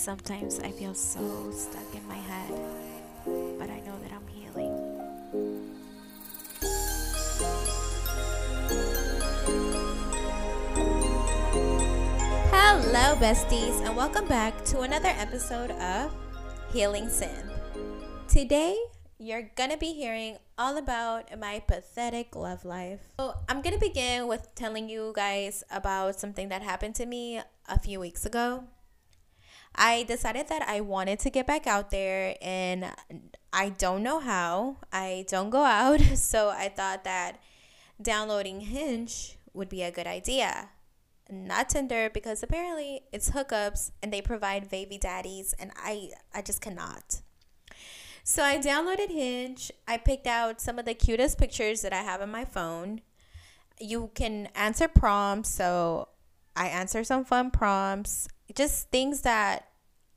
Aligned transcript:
Sometimes 0.00 0.58
I 0.60 0.70
feel 0.70 0.94
so 0.94 1.50
stuck 1.52 1.94
in 1.94 2.08
my 2.08 2.16
head, 2.16 2.54
but 3.58 3.68
I 3.68 3.80
know 3.80 3.98
that 4.00 4.10
I'm 4.10 4.26
healing. 4.28 4.72
Hello, 12.48 13.14
besties, 13.20 13.84
and 13.86 13.94
welcome 13.94 14.26
back 14.26 14.64
to 14.72 14.80
another 14.80 15.12
episode 15.18 15.72
of 15.72 16.10
Healing 16.72 17.10
Sin. 17.10 17.50
Today, 18.26 18.78
you're 19.18 19.50
gonna 19.54 19.76
be 19.76 19.92
hearing 19.92 20.38
all 20.56 20.78
about 20.78 21.38
my 21.38 21.60
pathetic 21.68 22.34
love 22.34 22.64
life. 22.64 23.00
So, 23.18 23.34
I'm 23.50 23.60
gonna 23.60 23.76
begin 23.76 24.28
with 24.28 24.48
telling 24.54 24.88
you 24.88 25.12
guys 25.14 25.62
about 25.70 26.18
something 26.18 26.48
that 26.48 26.62
happened 26.62 26.94
to 26.94 27.04
me 27.04 27.42
a 27.68 27.78
few 27.78 28.00
weeks 28.00 28.24
ago. 28.24 28.64
I 29.74 30.02
decided 30.02 30.48
that 30.48 30.62
I 30.62 30.80
wanted 30.80 31.18
to 31.20 31.30
get 31.30 31.46
back 31.46 31.66
out 31.66 31.90
there 31.90 32.36
and 32.42 32.86
I 33.52 33.70
don't 33.70 34.02
know 34.02 34.20
how. 34.20 34.76
I 34.92 35.24
don't 35.28 35.50
go 35.50 35.64
out, 35.64 36.00
so 36.14 36.50
I 36.50 36.68
thought 36.68 37.04
that 37.04 37.40
downloading 38.00 38.60
Hinge 38.60 39.36
would 39.52 39.68
be 39.68 39.82
a 39.82 39.90
good 39.90 40.06
idea. 40.06 40.70
Not 41.30 41.68
Tinder 41.68 42.10
because 42.10 42.42
apparently 42.42 43.02
it's 43.12 43.30
hookups 43.30 43.92
and 44.02 44.12
they 44.12 44.20
provide 44.20 44.68
baby 44.68 44.98
daddies 44.98 45.54
and 45.58 45.70
I 45.76 46.10
I 46.34 46.42
just 46.42 46.60
cannot. 46.60 47.20
So 48.24 48.42
I 48.42 48.58
downloaded 48.58 49.10
Hinge. 49.10 49.70
I 49.86 49.96
picked 49.96 50.26
out 50.26 50.60
some 50.60 50.78
of 50.78 50.84
the 50.84 50.94
cutest 50.94 51.38
pictures 51.38 51.82
that 51.82 51.92
I 51.92 52.02
have 52.02 52.20
on 52.20 52.30
my 52.30 52.44
phone. 52.44 53.00
You 53.78 54.10
can 54.14 54.48
answer 54.54 54.88
prompts, 54.88 55.48
so 55.48 56.08
I 56.54 56.66
answer 56.66 57.02
some 57.02 57.24
fun 57.24 57.50
prompts, 57.50 58.28
just 58.54 58.90
things 58.90 59.22
that 59.22 59.68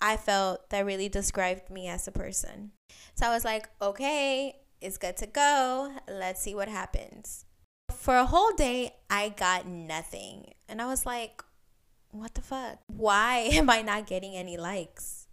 I 0.01 0.17
felt 0.17 0.69
that 0.69 0.85
really 0.85 1.09
described 1.09 1.69
me 1.69 1.87
as 1.87 2.07
a 2.07 2.11
person. 2.11 2.71
So 3.15 3.27
I 3.27 3.29
was 3.29 3.45
like, 3.45 3.69
okay, 3.81 4.55
it's 4.81 4.97
good 4.97 5.17
to 5.17 5.27
go. 5.27 5.93
Let's 6.09 6.41
see 6.41 6.55
what 6.55 6.67
happens. 6.67 7.45
For 7.91 8.17
a 8.17 8.25
whole 8.25 8.51
day, 8.51 8.95
I 9.09 9.29
got 9.29 9.65
nothing. 9.65 10.53
And 10.67 10.81
I 10.81 10.87
was 10.87 11.05
like, 11.05 11.41
what 12.11 12.33
the 12.33 12.41
fuck? 12.41 12.79
Why 12.87 13.37
am 13.53 13.69
I 13.69 13.81
not 13.81 14.07
getting 14.07 14.35
any 14.35 14.57
likes? 14.57 15.27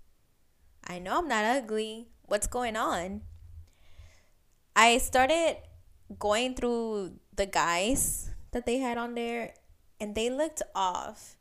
I 0.86 0.98
know 0.98 1.18
I'm 1.18 1.28
not 1.28 1.44
ugly. 1.44 2.08
What's 2.26 2.46
going 2.46 2.76
on? 2.76 3.22
I 4.76 4.98
started 4.98 5.56
going 6.18 6.54
through 6.54 7.18
the 7.34 7.46
guys 7.46 8.30
that 8.52 8.66
they 8.66 8.78
had 8.78 8.98
on 8.98 9.14
there 9.14 9.54
and 10.00 10.14
they 10.14 10.30
looked 10.30 10.62
off. 10.74 11.36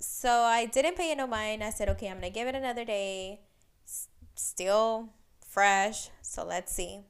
So 0.00 0.30
I 0.30 0.64
didn't 0.64 0.96
pay 0.96 1.12
it 1.12 1.18
no 1.18 1.26
mind. 1.26 1.62
I 1.62 1.70
said, 1.70 1.88
okay, 1.90 2.08
I'm 2.08 2.20
to 2.22 2.30
give 2.30 2.48
it 2.48 2.54
another 2.54 2.84
day. 2.84 3.40
S- 3.84 4.08
still 4.34 5.10
fresh. 5.46 6.08
So 6.22 6.44
let's 6.44 6.72
see. 6.72 7.00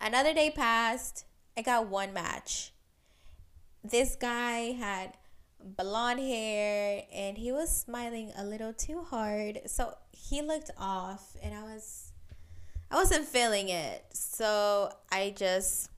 Another 0.00 0.34
day 0.34 0.50
passed. 0.50 1.24
I 1.56 1.62
got 1.62 1.88
one 1.88 2.12
match. 2.12 2.72
This 3.82 4.14
guy 4.14 4.72
had 4.72 5.14
blonde 5.64 6.20
hair 6.20 7.04
and 7.12 7.38
he 7.38 7.52
was 7.52 7.70
smiling 7.70 8.32
a 8.36 8.44
little 8.44 8.72
too 8.72 9.02
hard. 9.02 9.60
So 9.66 9.96
he 10.10 10.42
looked 10.42 10.70
off 10.78 11.36
and 11.42 11.54
I 11.54 11.62
was 11.62 12.12
I 12.90 12.96
wasn't 12.96 13.24
feeling 13.24 13.70
it. 13.70 14.04
So 14.12 14.92
I 15.10 15.32
just 15.34 15.88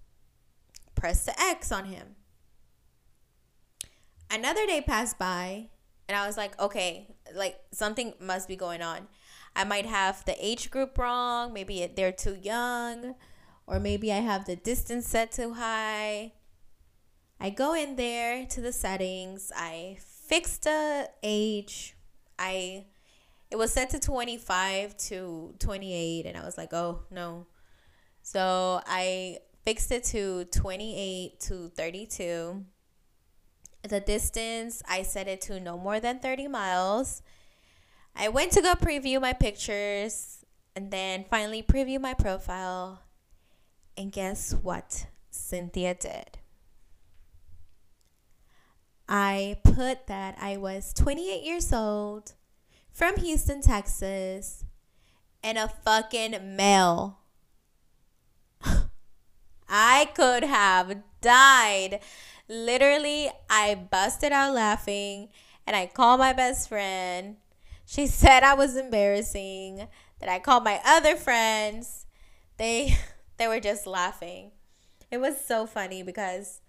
pressed 0.94 1.26
the 1.26 1.40
X 1.40 1.72
on 1.72 1.86
him. 1.86 2.14
Another 4.30 4.66
day 4.66 4.80
passed 4.80 5.18
by 5.18 5.68
and 6.08 6.16
I 6.16 6.26
was 6.26 6.36
like, 6.36 6.58
okay, 6.60 7.14
like 7.34 7.58
something 7.72 8.14
must 8.20 8.48
be 8.48 8.56
going 8.56 8.82
on. 8.82 9.08
I 9.56 9.64
might 9.64 9.86
have 9.86 10.24
the 10.24 10.36
age 10.44 10.70
group 10.70 10.98
wrong, 10.98 11.52
maybe 11.52 11.86
they're 11.94 12.12
too 12.12 12.36
young, 12.42 13.14
or 13.66 13.78
maybe 13.78 14.12
I 14.12 14.18
have 14.18 14.44
the 14.44 14.56
distance 14.56 15.06
set 15.06 15.32
too 15.32 15.54
high. 15.54 16.32
I 17.40 17.50
go 17.50 17.74
in 17.74 17.96
there 17.96 18.46
to 18.46 18.60
the 18.60 18.72
settings, 18.72 19.52
I 19.54 19.98
fix 20.00 20.56
the 20.58 21.10
age. 21.22 21.96
I 22.38 22.86
it 23.50 23.56
was 23.56 23.72
set 23.72 23.90
to 23.90 24.00
25 24.00 24.96
to 24.96 25.54
28 25.60 26.26
and 26.26 26.36
I 26.36 26.44
was 26.44 26.58
like, 26.58 26.72
"Oh, 26.72 27.02
no." 27.10 27.46
So, 28.22 28.80
I 28.86 29.38
fixed 29.64 29.92
it 29.92 30.04
to 30.04 30.44
28 30.46 31.38
to 31.40 31.68
32. 31.68 32.64
The 33.86 34.00
distance, 34.00 34.82
I 34.88 35.02
set 35.02 35.28
it 35.28 35.42
to 35.42 35.60
no 35.60 35.76
more 35.76 36.00
than 36.00 36.18
30 36.18 36.48
miles. 36.48 37.22
I 38.16 38.28
went 38.28 38.52
to 38.52 38.62
go 38.62 38.74
preview 38.74 39.20
my 39.20 39.34
pictures 39.34 40.44
and 40.74 40.90
then 40.90 41.24
finally 41.28 41.62
preview 41.62 42.00
my 42.00 42.14
profile. 42.14 43.02
And 43.96 44.10
guess 44.10 44.52
what 44.54 45.06
Cynthia 45.30 45.94
did? 45.94 46.38
I 49.06 49.58
put 49.62 50.06
that 50.06 50.36
I 50.40 50.56
was 50.56 50.94
28 50.94 51.42
years 51.44 51.72
old 51.72 52.32
from 52.90 53.16
Houston, 53.16 53.60
Texas, 53.60 54.64
and 55.42 55.58
a 55.58 55.68
fucking 55.68 56.56
male. 56.56 57.18
I 59.68 60.08
could 60.14 60.44
have 60.44 61.02
died. 61.20 62.00
Literally, 62.48 63.30
I 63.48 63.74
busted 63.74 64.32
out 64.32 64.54
laughing 64.54 65.28
and 65.66 65.74
I 65.74 65.86
called 65.86 66.20
my 66.20 66.32
best 66.32 66.68
friend. 66.68 67.36
She 67.86 68.06
said 68.08 68.42
I 68.42 68.54
was 68.54 68.76
embarrassing. 68.76 69.88
That 70.20 70.28
I 70.28 70.38
called 70.38 70.64
my 70.64 70.80
other 70.86 71.16
friends. 71.16 72.06
They 72.56 72.96
they 73.36 73.48
were 73.48 73.60
just 73.60 73.86
laughing. 73.86 74.52
It 75.10 75.18
was 75.18 75.44
so 75.44 75.66
funny 75.66 76.02
because 76.02 76.60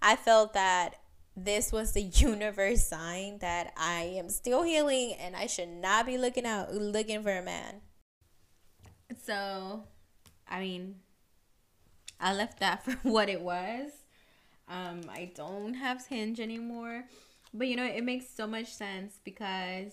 I 0.00 0.16
felt 0.16 0.52
that 0.54 0.96
this 1.36 1.72
was 1.72 1.92
the 1.92 2.02
universe 2.02 2.86
sign 2.86 3.38
that 3.38 3.72
I 3.76 4.02
am 4.16 4.28
still 4.28 4.62
healing 4.62 5.14
and 5.18 5.34
I 5.34 5.46
should 5.46 5.68
not 5.68 6.06
be 6.06 6.18
looking 6.18 6.46
out 6.46 6.74
looking 6.74 7.22
for 7.22 7.36
a 7.36 7.42
man. 7.42 7.80
So, 9.24 9.84
I 10.48 10.60
mean, 10.60 10.96
I 12.20 12.32
left 12.34 12.60
that 12.60 12.84
for 12.84 12.92
what 13.02 13.28
it 13.28 13.40
was. 13.40 13.90
Um, 14.70 15.00
I 15.10 15.32
don't 15.34 15.74
have 15.74 16.06
Hinge 16.06 16.38
anymore, 16.38 17.04
but 17.52 17.66
you 17.66 17.74
know 17.74 17.84
it 17.84 18.04
makes 18.04 18.26
so 18.28 18.46
much 18.46 18.72
sense 18.72 19.18
because 19.24 19.92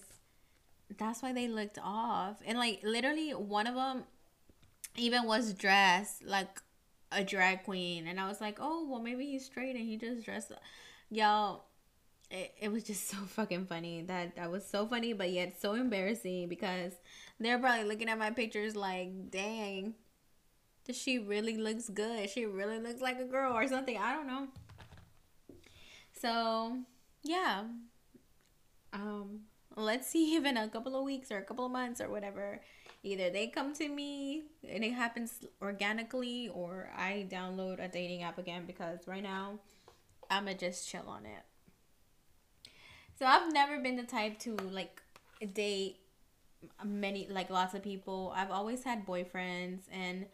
that's 0.98 1.22
why 1.22 1.34
they 1.34 1.48
looked 1.48 1.80
off. 1.84 2.38
And 2.46 2.58
like 2.58 2.82
literally 2.84 3.32
one 3.32 3.66
of 3.68 3.76
them 3.76 4.04
even 4.96 5.26
was 5.26 5.54
dressed 5.54 6.24
like 6.24 6.62
a 7.12 7.24
drag 7.24 7.64
queen. 7.64 8.08
And 8.08 8.20
I 8.20 8.28
was 8.28 8.40
like, 8.40 8.60
oh 8.62 8.88
well 8.88 9.02
maybe 9.02 9.26
he's 9.26 9.46
straight 9.46 9.76
and 9.76 9.86
he 9.86 9.98
just 9.98 10.24
dressed 10.24 10.52
y'all 11.10 11.64
it, 12.30 12.54
it 12.60 12.72
was 12.72 12.84
just 12.84 13.08
so 13.10 13.18
fucking 13.18 13.66
funny. 13.66 14.04
That 14.04 14.36
that 14.36 14.52
was 14.52 14.64
so 14.66 14.86
funny 14.86 15.14
but 15.14 15.32
yet 15.32 15.60
so 15.60 15.74
embarrassing 15.74 16.50
because 16.50 16.94
they're 17.40 17.58
probably 17.58 17.86
looking 17.86 18.10
at 18.10 18.20
my 18.20 18.30
pictures 18.30 18.76
like 18.76 19.32
dang 19.32 19.96
does 20.86 20.96
she 20.96 21.20
really 21.20 21.58
looks 21.58 21.90
good? 21.90 22.30
She 22.30 22.46
really 22.46 22.80
looks 22.80 23.02
like 23.02 23.20
a 23.20 23.26
girl 23.26 23.54
or 23.54 23.68
something. 23.68 23.98
I 23.98 24.14
don't 24.14 24.28
know 24.28 24.48
so 26.20 26.78
yeah 27.24 27.64
um 28.94 29.42
let's 29.76 30.08
see 30.08 30.36
if 30.36 30.46
in 30.46 30.58
a 30.58 30.68
couple 30.68 30.96
of 30.96 31.04
weeks 31.04 31.32
or 31.32 31.38
a 31.38 31.44
couple 31.44 31.66
of 31.66 31.72
months 31.72 32.02
or 32.02 32.10
whatever 32.10 32.62
either 33.04 33.30
they 33.30 33.48
come 33.48 33.74
to 33.74 33.88
me 33.88 34.44
and 34.68 34.84
it 34.84 34.94
happens 34.94 35.46
organically 35.62 36.50
or 36.50 36.90
i 36.98 37.28
download 37.30 37.84
a 37.84 37.88
dating 37.88 38.24
app 38.24 38.38
again 38.38 38.64
because 38.66 39.00
right 39.08 39.24
now 39.24 39.60
I'ma 40.30 40.54
just 40.54 40.88
chill 40.88 41.08
on 41.08 41.26
it. 41.26 41.44
So 43.20 43.26
I've 43.26 43.52
never 43.52 43.80
been 43.80 43.96
the 43.96 44.04
type 44.04 44.40
to 44.40 44.56
like 44.56 45.02
date 45.54 45.98
many 46.84 47.28
like 47.30 47.50
lots 47.50 47.74
of 47.74 47.84
people. 47.84 48.34
I've 48.36 48.52
always 48.52 48.84
had 48.84 49.06
boyfriends 49.06 49.82
and 49.92 50.26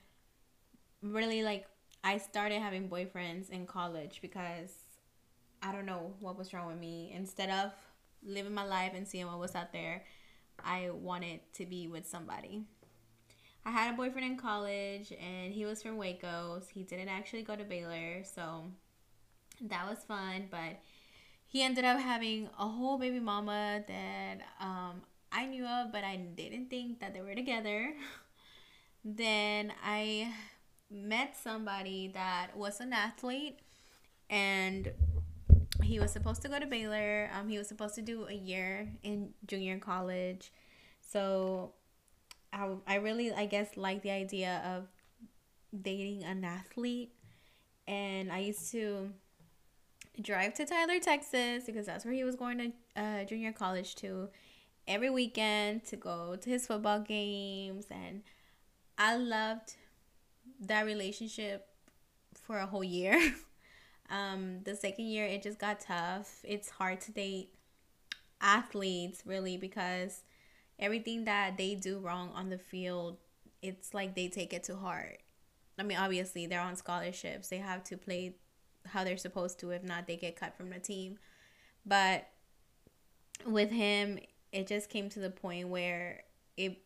really 1.01 1.43
like 1.43 1.65
I 2.03 2.17
started 2.17 2.61
having 2.61 2.89
boyfriends 2.89 3.49
in 3.49 3.65
college 3.65 4.19
because 4.21 4.71
I 5.63 5.71
don't 5.71 5.85
know 5.85 6.13
what 6.19 6.37
was 6.37 6.53
wrong 6.53 6.67
with 6.67 6.79
me. 6.79 7.13
Instead 7.15 7.49
of 7.49 7.71
living 8.21 8.53
my 8.53 8.65
life 8.65 8.91
and 8.93 9.07
seeing 9.07 9.27
what 9.27 9.39
was 9.39 9.55
out 9.55 9.71
there, 9.71 10.03
I 10.63 10.89
wanted 10.91 11.39
to 11.53 11.65
be 11.65 11.87
with 11.87 12.07
somebody. 12.07 12.63
I 13.65 13.71
had 13.71 13.93
a 13.93 13.97
boyfriend 13.97 14.25
in 14.25 14.37
college 14.37 15.13
and 15.13 15.53
he 15.53 15.65
was 15.65 15.81
from 15.81 15.97
Waco. 15.97 16.61
He 16.73 16.83
didn't 16.83 17.07
actually 17.07 17.43
go 17.43 17.55
to 17.55 17.63
Baylor, 17.63 18.23
so 18.23 18.65
that 19.61 19.87
was 19.89 19.99
fun, 19.99 20.47
but 20.51 20.79
he 21.47 21.63
ended 21.63 21.85
up 21.85 21.99
having 21.99 22.49
a 22.59 22.67
whole 22.67 22.97
baby 22.97 23.19
mama 23.19 23.83
that 23.87 24.39
um, 24.59 25.01
I 25.31 25.45
knew 25.45 25.65
of, 25.65 25.91
but 25.91 26.03
I 26.03 26.17
didn't 26.17 26.69
think 26.69 26.99
that 26.99 27.13
they 27.13 27.21
were 27.21 27.35
together. 27.35 27.93
then 29.05 29.71
I 29.83 30.33
met 30.91 31.37
somebody 31.41 32.11
that 32.13 32.55
was 32.55 32.81
an 32.81 32.91
athlete, 32.91 33.59
and 34.29 34.91
he 35.83 35.99
was 35.99 36.11
supposed 36.11 36.41
to 36.41 36.49
go 36.49 36.59
to 36.59 36.65
Baylor. 36.65 37.29
Um, 37.37 37.49
he 37.49 37.57
was 37.57 37.67
supposed 37.67 37.95
to 37.95 38.01
do 38.01 38.27
a 38.27 38.33
year 38.33 38.89
in 39.03 39.33
junior 39.47 39.77
college. 39.77 40.51
So 41.01 41.73
I, 42.51 42.69
I 42.87 42.95
really, 42.95 43.31
I 43.33 43.45
guess, 43.45 43.75
like 43.75 44.01
the 44.01 44.11
idea 44.11 44.61
of 44.65 44.87
dating 45.81 46.23
an 46.23 46.43
athlete. 46.43 47.11
And 47.87 48.31
I 48.31 48.39
used 48.39 48.71
to 48.71 49.11
drive 50.21 50.53
to 50.55 50.65
Tyler, 50.65 50.99
Texas, 50.99 51.65
because 51.65 51.85
that's 51.85 52.05
where 52.05 52.13
he 52.13 52.23
was 52.23 52.35
going 52.35 52.57
to 52.95 53.01
uh, 53.01 53.23
junior 53.25 53.51
college 53.51 53.95
to 53.95 54.29
every 54.87 55.09
weekend 55.09 55.85
to 55.85 55.95
go 55.95 56.35
to 56.35 56.49
his 56.49 56.67
football 56.67 56.99
games. 56.99 57.85
And 57.89 58.23
I 58.97 59.15
loved 59.17 59.75
that 60.61 60.85
relationship 60.85 61.67
for 62.33 62.57
a 62.59 62.65
whole 62.65 62.83
year. 62.83 63.33
um, 64.09 64.59
the 64.63 64.75
second 64.75 65.05
year, 65.05 65.25
it 65.25 65.41
just 65.41 65.59
got 65.59 65.79
tough. 65.79 66.39
It's 66.43 66.69
hard 66.69 67.01
to 67.01 67.11
date 67.11 67.53
athletes, 68.41 69.23
really, 69.25 69.57
because 69.57 70.23
everything 70.79 71.25
that 71.25 71.57
they 71.57 71.75
do 71.75 71.99
wrong 71.99 72.31
on 72.35 72.49
the 72.49 72.57
field, 72.57 73.17
it's 73.61 73.93
like 73.93 74.15
they 74.15 74.27
take 74.27 74.53
it 74.53 74.63
to 74.65 74.75
heart. 74.75 75.19
I 75.79 75.83
mean, 75.83 75.97
obviously, 75.97 76.45
they're 76.45 76.61
on 76.61 76.75
scholarships. 76.75 77.49
They 77.49 77.57
have 77.57 77.83
to 77.85 77.97
play 77.97 78.35
how 78.87 79.03
they're 79.03 79.17
supposed 79.17 79.59
to. 79.59 79.71
If 79.71 79.83
not, 79.83 80.07
they 80.07 80.17
get 80.17 80.35
cut 80.35 80.55
from 80.55 80.69
the 80.69 80.79
team. 80.79 81.17
But 81.85 82.27
with 83.45 83.71
him, 83.71 84.19
it 84.51 84.67
just 84.67 84.89
came 84.89 85.09
to 85.09 85.19
the 85.19 85.29
point 85.29 85.69
where 85.69 86.23
it 86.57 86.77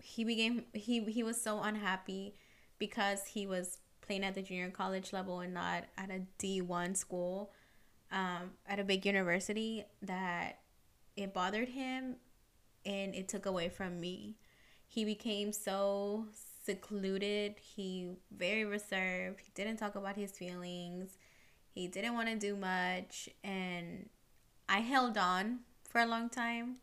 he 0.00 0.24
became 0.24 0.64
he 0.72 1.04
he 1.04 1.22
was 1.22 1.40
so 1.40 1.60
unhappy 1.60 2.34
because 2.78 3.26
he 3.26 3.46
was 3.46 3.78
playing 4.08 4.24
at 4.24 4.34
the 4.34 4.42
junior 4.42 4.70
college 4.70 5.12
level 5.12 5.40
and 5.40 5.54
not 5.54 5.84
at 5.98 6.10
a 6.10 6.22
D1 6.42 6.96
school 6.96 7.52
um, 8.10 8.52
at 8.66 8.80
a 8.80 8.84
big 8.84 9.04
university 9.04 9.84
that 10.02 10.60
it 11.14 11.34
bothered 11.34 11.68
him 11.68 12.16
and 12.86 13.14
it 13.14 13.28
took 13.28 13.44
away 13.44 13.68
from 13.68 14.00
me. 14.00 14.36
He 14.86 15.04
became 15.04 15.52
so 15.52 16.26
secluded, 16.64 17.56
he 17.60 18.12
very 18.34 18.64
reserved. 18.64 19.40
He 19.40 19.50
didn't 19.54 19.76
talk 19.76 19.94
about 19.94 20.16
his 20.16 20.32
feelings. 20.32 21.18
He 21.70 21.86
didn't 21.86 22.14
want 22.14 22.28
to 22.28 22.36
do 22.36 22.56
much 22.56 23.28
and 23.44 24.08
I 24.68 24.80
held 24.80 25.18
on 25.18 25.60
for 25.84 26.00
a 26.00 26.06
long 26.06 26.30
time. 26.30 26.76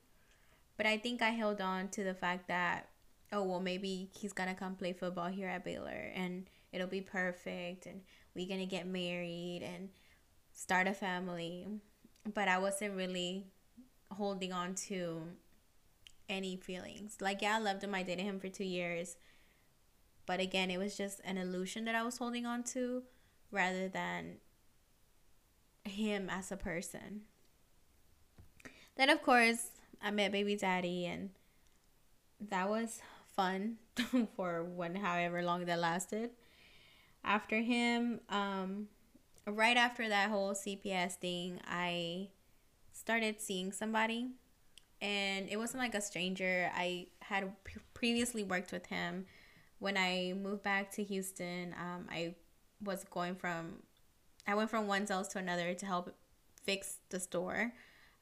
But 0.77 0.85
I 0.85 0.97
think 0.97 1.21
I 1.21 1.29
held 1.29 1.59
on 1.59 1.89
to 1.89 2.03
the 2.03 2.13
fact 2.13 2.47
that 2.49 2.89
oh 3.31 3.41
well 3.43 3.59
maybe 3.59 4.09
he's 4.13 4.33
gonna 4.33 4.53
come 4.53 4.75
play 4.75 4.93
football 4.93 5.29
here 5.29 5.47
at 5.47 5.65
Baylor 5.65 6.11
and 6.13 6.45
it'll 6.75 6.87
be 6.87 7.01
perfect 7.01 7.85
and 7.85 8.01
we're 8.35 8.47
gonna 8.47 8.65
get 8.65 8.85
married 8.85 9.61
and 9.63 9.89
start 10.53 10.87
a 10.87 10.93
family. 10.93 11.67
But 12.31 12.47
I 12.47 12.57
wasn't 12.57 12.95
really 12.95 13.45
holding 14.11 14.51
on 14.51 14.75
to 14.75 15.23
any 16.27 16.57
feelings. 16.57 17.17
Like, 17.21 17.41
yeah, 17.41 17.55
I 17.55 17.59
loved 17.59 17.83
him. 17.83 17.95
I 17.95 18.03
dated 18.03 18.25
him 18.25 18.39
for 18.39 18.49
two 18.49 18.65
years. 18.65 19.15
But 20.25 20.39
again, 20.39 20.71
it 20.71 20.77
was 20.77 20.97
just 20.97 21.21
an 21.23 21.37
illusion 21.37 21.85
that 21.85 21.95
I 21.95 22.03
was 22.03 22.17
holding 22.17 22.45
on 22.45 22.63
to 22.63 23.03
rather 23.51 23.87
than 23.87 24.37
him 25.83 26.29
as 26.29 26.51
a 26.51 26.57
person. 26.57 27.21
Then, 28.97 29.09
of 29.09 29.21
course, 29.21 29.69
I 30.01 30.11
met 30.11 30.31
baby 30.31 30.55
daddy, 30.55 31.05
and 31.05 31.29
that 32.39 32.69
was 32.69 33.01
fun 33.35 33.77
for 34.35 34.63
when 34.63 34.95
however 34.95 35.43
long 35.43 35.65
that 35.65 35.79
lasted. 35.79 36.31
After 37.25 37.59
him, 37.61 38.21
um, 38.29 38.87
right 39.47 39.75
after 39.75 40.07
that 40.07 40.29
whole 40.29 40.51
CPS 40.53 41.15
thing, 41.15 41.59
I 41.67 42.29
started 42.93 43.41
seeing 43.41 43.71
somebody 43.71 44.29
and 45.01 45.49
it 45.49 45.57
wasn't 45.57 45.81
like 45.81 45.95
a 45.95 46.01
stranger. 46.01 46.71
I 46.73 47.07
had 47.21 47.51
previously 47.93 48.43
worked 48.43 48.71
with 48.71 48.85
him 48.85 49.25
when 49.79 49.97
I 49.97 50.33
moved 50.39 50.63
back 50.63 50.91
to 50.93 51.03
Houston. 51.03 51.73
Um, 51.73 52.07
I 52.09 52.35
was 52.83 53.03
going 53.09 53.35
from, 53.35 53.83
I 54.47 54.55
went 54.55 54.69
from 54.69 54.87
one 54.87 55.07
sales 55.07 55.27
to 55.29 55.39
another 55.39 55.73
to 55.73 55.85
help 55.85 56.15
fix 56.63 56.97
the 57.09 57.19
store, 57.19 57.73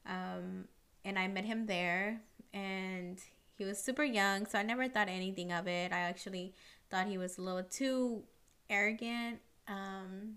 um, 0.06 0.66
and 1.04 1.18
I 1.18 1.28
met 1.28 1.44
him 1.44 1.66
there, 1.66 2.20
and 2.52 3.20
he 3.56 3.64
was 3.64 3.78
super 3.78 4.04
young, 4.04 4.46
so 4.46 4.58
I 4.58 4.62
never 4.62 4.88
thought 4.88 5.08
anything 5.08 5.52
of 5.52 5.66
it. 5.66 5.92
I 5.92 6.00
actually 6.00 6.54
thought 6.90 7.06
he 7.06 7.18
was 7.18 7.38
a 7.38 7.42
little 7.42 7.62
too 7.62 8.24
arrogant, 8.70 9.40
um, 9.68 10.36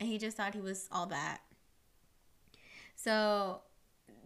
and 0.00 0.08
he 0.08 0.18
just 0.18 0.36
thought 0.36 0.54
he 0.54 0.60
was 0.60 0.88
all 0.92 1.06
that. 1.06 1.40
So 2.94 3.60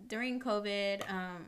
during 0.07 0.41
COVID, 0.41 1.09
um, 1.11 1.47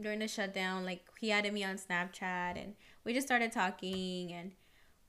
during 0.00 0.18
the 0.18 0.28
shutdown, 0.28 0.84
like 0.84 1.04
he 1.20 1.30
added 1.30 1.52
me 1.52 1.64
on 1.64 1.76
Snapchat 1.76 2.62
and 2.62 2.74
we 3.04 3.12
just 3.14 3.26
started 3.26 3.52
talking. 3.52 4.32
And 4.32 4.52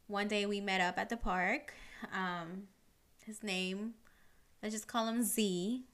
one 0.07 0.27
day 0.27 0.45
we 0.45 0.61
met 0.61 0.81
up 0.81 0.97
at 0.97 1.09
the 1.09 1.17
park. 1.17 1.73
Um, 2.13 2.63
his 3.25 3.43
name, 3.43 3.93
let's 4.61 4.75
just 4.75 4.87
call 4.87 5.07
him 5.07 5.23
Z. 5.23 5.85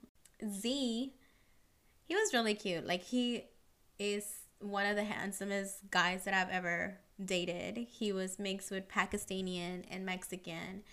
Z, 0.48 1.14
he 2.06 2.16
was 2.16 2.34
really 2.34 2.56
cute. 2.56 2.86
Like 2.86 3.04
he 3.04 3.46
is 3.98 4.26
one 4.60 4.86
of 4.86 4.96
the 4.96 5.04
handsomest 5.04 5.90
guys 5.90 6.26
that 6.26 6.34
I've 6.34 6.50
ever 6.50 6.98
dated. 7.24 7.88
He 7.90 8.12
was 8.12 8.40
mixed 8.40 8.72
with 8.72 8.88
Pakistani 8.88 9.84
and 9.90 10.06
Mexican. 10.06 10.84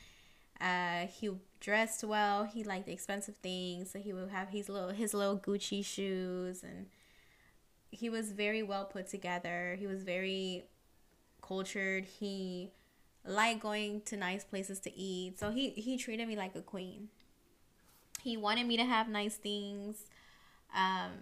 Uh, 0.61 1.07
he 1.07 1.31
dressed 1.61 2.03
well. 2.05 2.45
He 2.45 2.65
liked 2.65 2.89
expensive 2.89 3.37
things, 3.37 3.91
so 3.91 3.99
he 3.99 4.13
would 4.13 4.31
have 4.31 4.49
his 4.49 4.69
little 4.69 4.91
his 4.91 5.13
little 5.13 5.39
Gucci 5.39 5.85
shoes, 5.85 6.63
and 6.63 6.87
he 7.91 8.09
was 8.09 8.33
very 8.33 8.63
well 8.63 8.85
put 8.85 9.07
together. 9.09 9.77
He 9.79 9.87
was 9.87 10.03
very 10.03 10.65
cultured. 11.43 12.05
He 12.05 12.71
liked 13.25 13.61
going 13.61 14.01
to 14.03 14.17
nice 14.17 14.45
places 14.45 14.81
to 14.81 14.97
eat. 14.99 15.39
So 15.39 15.51
he 15.51 15.71
he 15.71 15.97
treated 15.99 16.27
me 16.27 16.37
like 16.37 16.57
a 16.57 16.63
queen. 16.63 17.09
He 18.23 18.37
wanted 18.37 18.67
me 18.67 18.77
to 18.77 18.85
have 18.85 19.09
nice 19.09 19.37
things. 19.37 20.07
Um, 20.75 21.13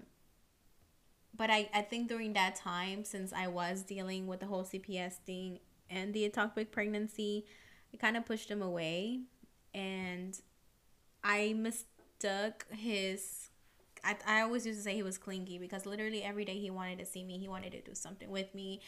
but 1.36 1.50
I, 1.50 1.68
I 1.74 1.82
think 1.82 2.08
during 2.08 2.32
that 2.34 2.56
time, 2.56 3.04
since 3.04 3.32
I 3.32 3.48
was 3.48 3.82
dealing 3.82 4.26
with 4.26 4.40
the 4.40 4.46
whole 4.46 4.64
CPS 4.64 5.14
thing 5.26 5.58
and 5.90 6.14
the 6.14 6.28
ectopic 6.28 6.70
pregnancy, 6.70 7.44
it 7.92 8.00
kind 8.00 8.16
of 8.16 8.24
pushed 8.24 8.50
him 8.50 8.62
away. 8.62 9.20
And 9.72 10.38
I 11.22 11.54
mistook 11.54 12.66
his 12.70 13.50
I, 14.04 14.16
I 14.26 14.40
always 14.42 14.66
used 14.66 14.78
to 14.80 14.84
say 14.84 14.94
he 14.94 15.02
was 15.02 15.16
clingy 15.16 15.58
because 15.58 15.86
literally 15.86 16.22
every 16.22 16.44
day 16.44 16.58
he 16.58 16.70
wanted 16.70 16.98
to 16.98 17.06
see 17.06 17.24
me. 17.24 17.38
He 17.38 17.48
wanted 17.48 17.72
to 17.72 17.80
do 17.80 17.94
something 17.94 18.30
with 18.30 18.54
me. 18.54 18.80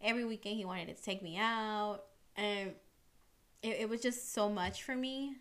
Every 0.00 0.24
weekend 0.24 0.56
he 0.56 0.64
wanted 0.64 0.96
to 0.96 1.02
take 1.02 1.22
me 1.22 1.36
out. 1.36 2.00
And 2.36 2.72
it, 3.62 3.80
it 3.80 3.88
was 3.88 4.00
just 4.00 4.32
so 4.32 4.48
much 4.48 4.82
for 4.82 4.96
me 4.96 5.36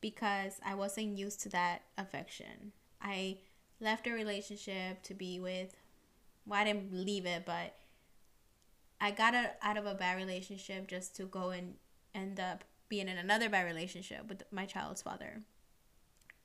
because 0.00 0.60
I 0.64 0.74
wasn't 0.74 1.18
used 1.18 1.40
to 1.42 1.48
that 1.50 1.82
affection. 1.96 2.72
I 3.00 3.38
left 3.80 4.06
a 4.06 4.12
relationship 4.12 5.02
to 5.04 5.14
be 5.14 5.40
with, 5.40 5.74
well, 6.46 6.60
I 6.60 6.64
didn't 6.64 6.92
leave 6.92 7.26
it, 7.26 7.44
but 7.46 7.74
I 9.00 9.10
got 9.10 9.34
out 9.62 9.76
of 9.76 9.86
a 9.86 9.94
bad 9.94 10.16
relationship 10.16 10.88
just 10.88 11.16
to 11.16 11.24
go 11.24 11.50
and 11.50 11.74
end 12.14 12.38
up 12.38 12.64
being 12.88 13.08
in 13.08 13.16
another 13.16 13.48
bad 13.48 13.64
relationship 13.64 14.28
with 14.28 14.42
my 14.50 14.66
child's 14.66 15.02
father. 15.02 15.42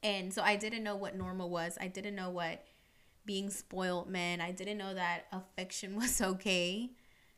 And 0.04 0.34
so 0.34 0.42
I 0.42 0.56
didn't 0.56 0.84
know 0.84 0.96
what 0.96 1.16
normal 1.16 1.50
was. 1.50 1.78
I 1.82 1.88
didn't 1.88 2.16
know 2.16 2.30
what 2.30 2.64
being 3.26 3.50
spoiled 3.50 4.10
meant. 4.10 4.42
I 4.42 4.52
didn't 4.52 4.78
know 4.78 4.94
that 4.94 5.26
affection 5.32 5.96
was 6.00 6.22
okay 6.22 6.92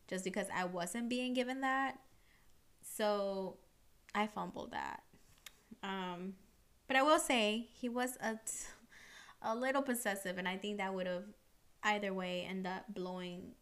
just 0.07 0.23
because 0.23 0.47
I 0.53 0.65
wasn't 0.65 1.09
being 1.09 1.33
given 1.33 1.61
that. 1.61 1.99
So 2.81 3.57
I 4.13 4.27
fumbled 4.27 4.71
that. 4.71 5.03
Um, 5.83 6.33
but 6.87 6.97
I 6.97 7.03
will 7.03 7.19
say 7.19 7.67
he 7.73 7.89
was 7.89 8.17
a, 8.21 8.33
t- 8.33 8.67
a 9.41 9.55
little 9.55 9.81
possessive, 9.81 10.37
and 10.37 10.47
I 10.47 10.57
think 10.57 10.77
that 10.77 10.93
would 10.93 11.07
have 11.07 11.25
either 11.95 12.13
way 12.13 12.45
end 12.49 12.67
up 12.67 12.85
blowing 12.89 13.53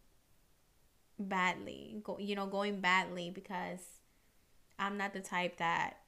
badly. 1.18 2.00
Go, 2.02 2.18
you 2.18 2.34
know, 2.34 2.46
going 2.46 2.80
badly 2.80 3.30
because 3.30 3.80
I'm 4.78 4.96
not 4.96 5.12
the 5.12 5.20
type 5.20 5.58
that 5.58 5.98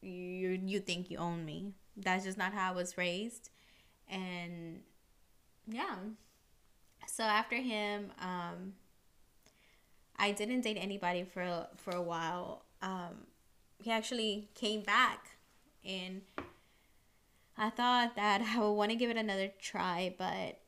you 0.00 0.60
you 0.64 0.80
think 0.80 1.10
you 1.10 1.18
own 1.18 1.44
me 1.44 1.72
that's 2.02 2.24
just 2.24 2.38
not 2.38 2.52
how 2.52 2.72
I 2.72 2.74
was 2.74 2.96
raised. 2.96 3.50
And 4.08 4.80
yeah. 5.66 5.96
So 7.06 7.24
after 7.24 7.56
him, 7.56 8.12
um, 8.20 8.74
I 10.16 10.32
didn't 10.32 10.62
date 10.62 10.78
anybody 10.80 11.24
for 11.24 11.66
for 11.76 11.92
a 11.92 12.02
while. 12.02 12.64
Um, 12.82 13.26
he 13.78 13.90
actually 13.90 14.48
came 14.54 14.82
back, 14.82 15.30
and 15.84 16.22
I 17.56 17.70
thought 17.70 18.16
that 18.16 18.42
I 18.56 18.58
would 18.60 18.72
want 18.72 18.90
to 18.90 18.96
give 18.96 19.10
it 19.10 19.16
another 19.16 19.50
try, 19.60 20.14
but 20.16 20.60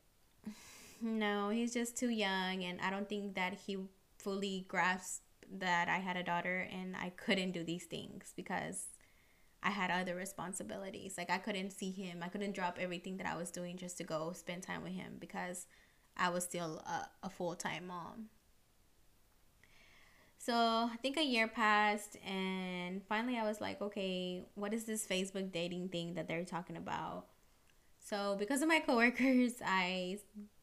no, 1.00 1.50
he's 1.50 1.72
just 1.72 1.96
too 1.96 2.10
young, 2.10 2.62
and 2.64 2.80
I 2.80 2.90
don't 2.90 3.08
think 3.08 3.34
that 3.34 3.54
he 3.54 3.78
fully 4.18 4.66
grasped 4.68 5.22
that 5.58 5.88
I 5.88 5.98
had 5.98 6.16
a 6.16 6.22
daughter 6.22 6.68
and 6.70 6.94
I 6.96 7.10
couldn't 7.10 7.52
do 7.52 7.64
these 7.64 7.84
things 7.84 8.32
because 8.36 8.86
I 9.62 9.70
had 9.70 9.90
other 9.90 10.14
responsibilities. 10.14 11.14
Like 11.18 11.30
I 11.30 11.38
couldn't 11.38 11.72
see 11.72 11.90
him. 11.90 12.22
I 12.22 12.28
couldn't 12.28 12.54
drop 12.54 12.78
everything 12.80 13.16
that 13.18 13.26
I 13.26 13.36
was 13.36 13.50
doing 13.50 13.76
just 13.76 13.98
to 13.98 14.04
go 14.04 14.32
spend 14.32 14.62
time 14.62 14.82
with 14.82 14.92
him 14.92 15.16
because 15.18 15.66
I 16.16 16.30
was 16.30 16.44
still 16.44 16.82
a, 16.86 17.08
a 17.26 17.30
full 17.30 17.54
time 17.54 17.88
mom. 17.88 18.26
So 20.38 20.54
I 20.54 20.96
think 21.02 21.18
a 21.18 21.22
year 21.22 21.48
passed, 21.48 22.16
and 22.26 23.02
finally 23.06 23.36
I 23.36 23.46
was 23.46 23.60
like, 23.60 23.82
okay, 23.82 24.42
what 24.54 24.72
is 24.72 24.84
this 24.84 25.06
Facebook 25.06 25.52
dating 25.52 25.90
thing 25.90 26.14
that 26.14 26.28
they're 26.28 26.46
talking 26.46 26.78
about? 26.78 27.26
So 27.98 28.36
because 28.38 28.62
of 28.62 28.68
my 28.68 28.80
coworkers, 28.86 29.54
I 29.62 30.18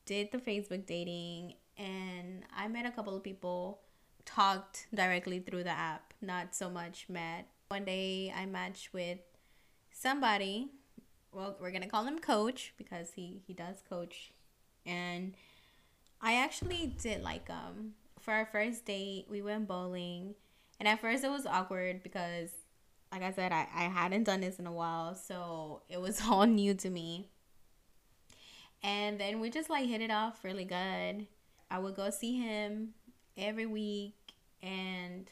did 0.07 0.31
the 0.31 0.39
Facebook 0.39 0.87
dating, 0.87 1.53
and 1.77 2.43
I 2.55 2.67
met 2.67 2.87
a 2.87 2.91
couple 2.91 3.15
of 3.15 3.23
people, 3.23 3.81
talked 4.25 4.87
directly 4.95 5.39
through 5.39 5.65
the 5.65 5.69
app, 5.69 6.13
not 6.21 6.55
so 6.55 6.69
much 6.69 7.07
met. 7.09 7.47
One 7.67 7.85
day 7.85 8.33
I 8.35 8.45
matched 8.45 8.93
with 8.93 9.19
somebody. 9.91 10.71
Well, 11.31 11.57
we're 11.59 11.71
gonna 11.71 11.89
call 11.89 12.05
him 12.05 12.19
Coach 12.19 12.73
because 12.77 13.11
he 13.11 13.41
he 13.45 13.53
does 13.53 13.83
coach, 13.87 14.31
and 14.85 15.35
I 16.21 16.35
actually 16.35 16.95
did 16.99 17.21
like 17.21 17.49
um 17.49 17.93
for 18.21 18.33
our 18.33 18.45
first 18.45 18.85
date, 18.85 19.27
we 19.29 19.41
went 19.41 19.67
bowling. 19.67 20.35
And 20.79 20.87
at 20.87 21.01
first 21.01 21.23
it 21.23 21.29
was 21.29 21.45
awkward 21.45 22.01
because 22.01 22.49
like 23.11 23.23
I 23.23 23.31
said, 23.31 23.51
I, 23.51 23.67
I 23.73 23.83
hadn't 23.83 24.23
done 24.23 24.41
this 24.41 24.59
in 24.59 24.67
a 24.67 24.71
while, 24.71 25.15
so 25.15 25.81
it 25.89 25.99
was 25.99 26.21
all 26.29 26.45
new 26.45 26.73
to 26.75 26.89
me. 26.89 27.29
And 28.83 29.19
then 29.19 29.39
we 29.39 29.49
just 29.49 29.69
like 29.69 29.87
hit 29.87 30.01
it 30.01 30.11
off 30.11 30.43
really 30.43 30.65
good. 30.65 31.27
I 31.69 31.79
would 31.79 31.95
go 31.95 32.09
see 32.09 32.39
him 32.39 32.93
every 33.35 33.65
week 33.65 34.15
and 34.61 35.29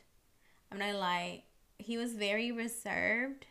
I'm 0.71 0.79
not 0.79 0.95
lie, 0.95 1.43
he 1.77 1.97
was 1.97 2.13
very 2.13 2.51
reserved. 2.51 3.45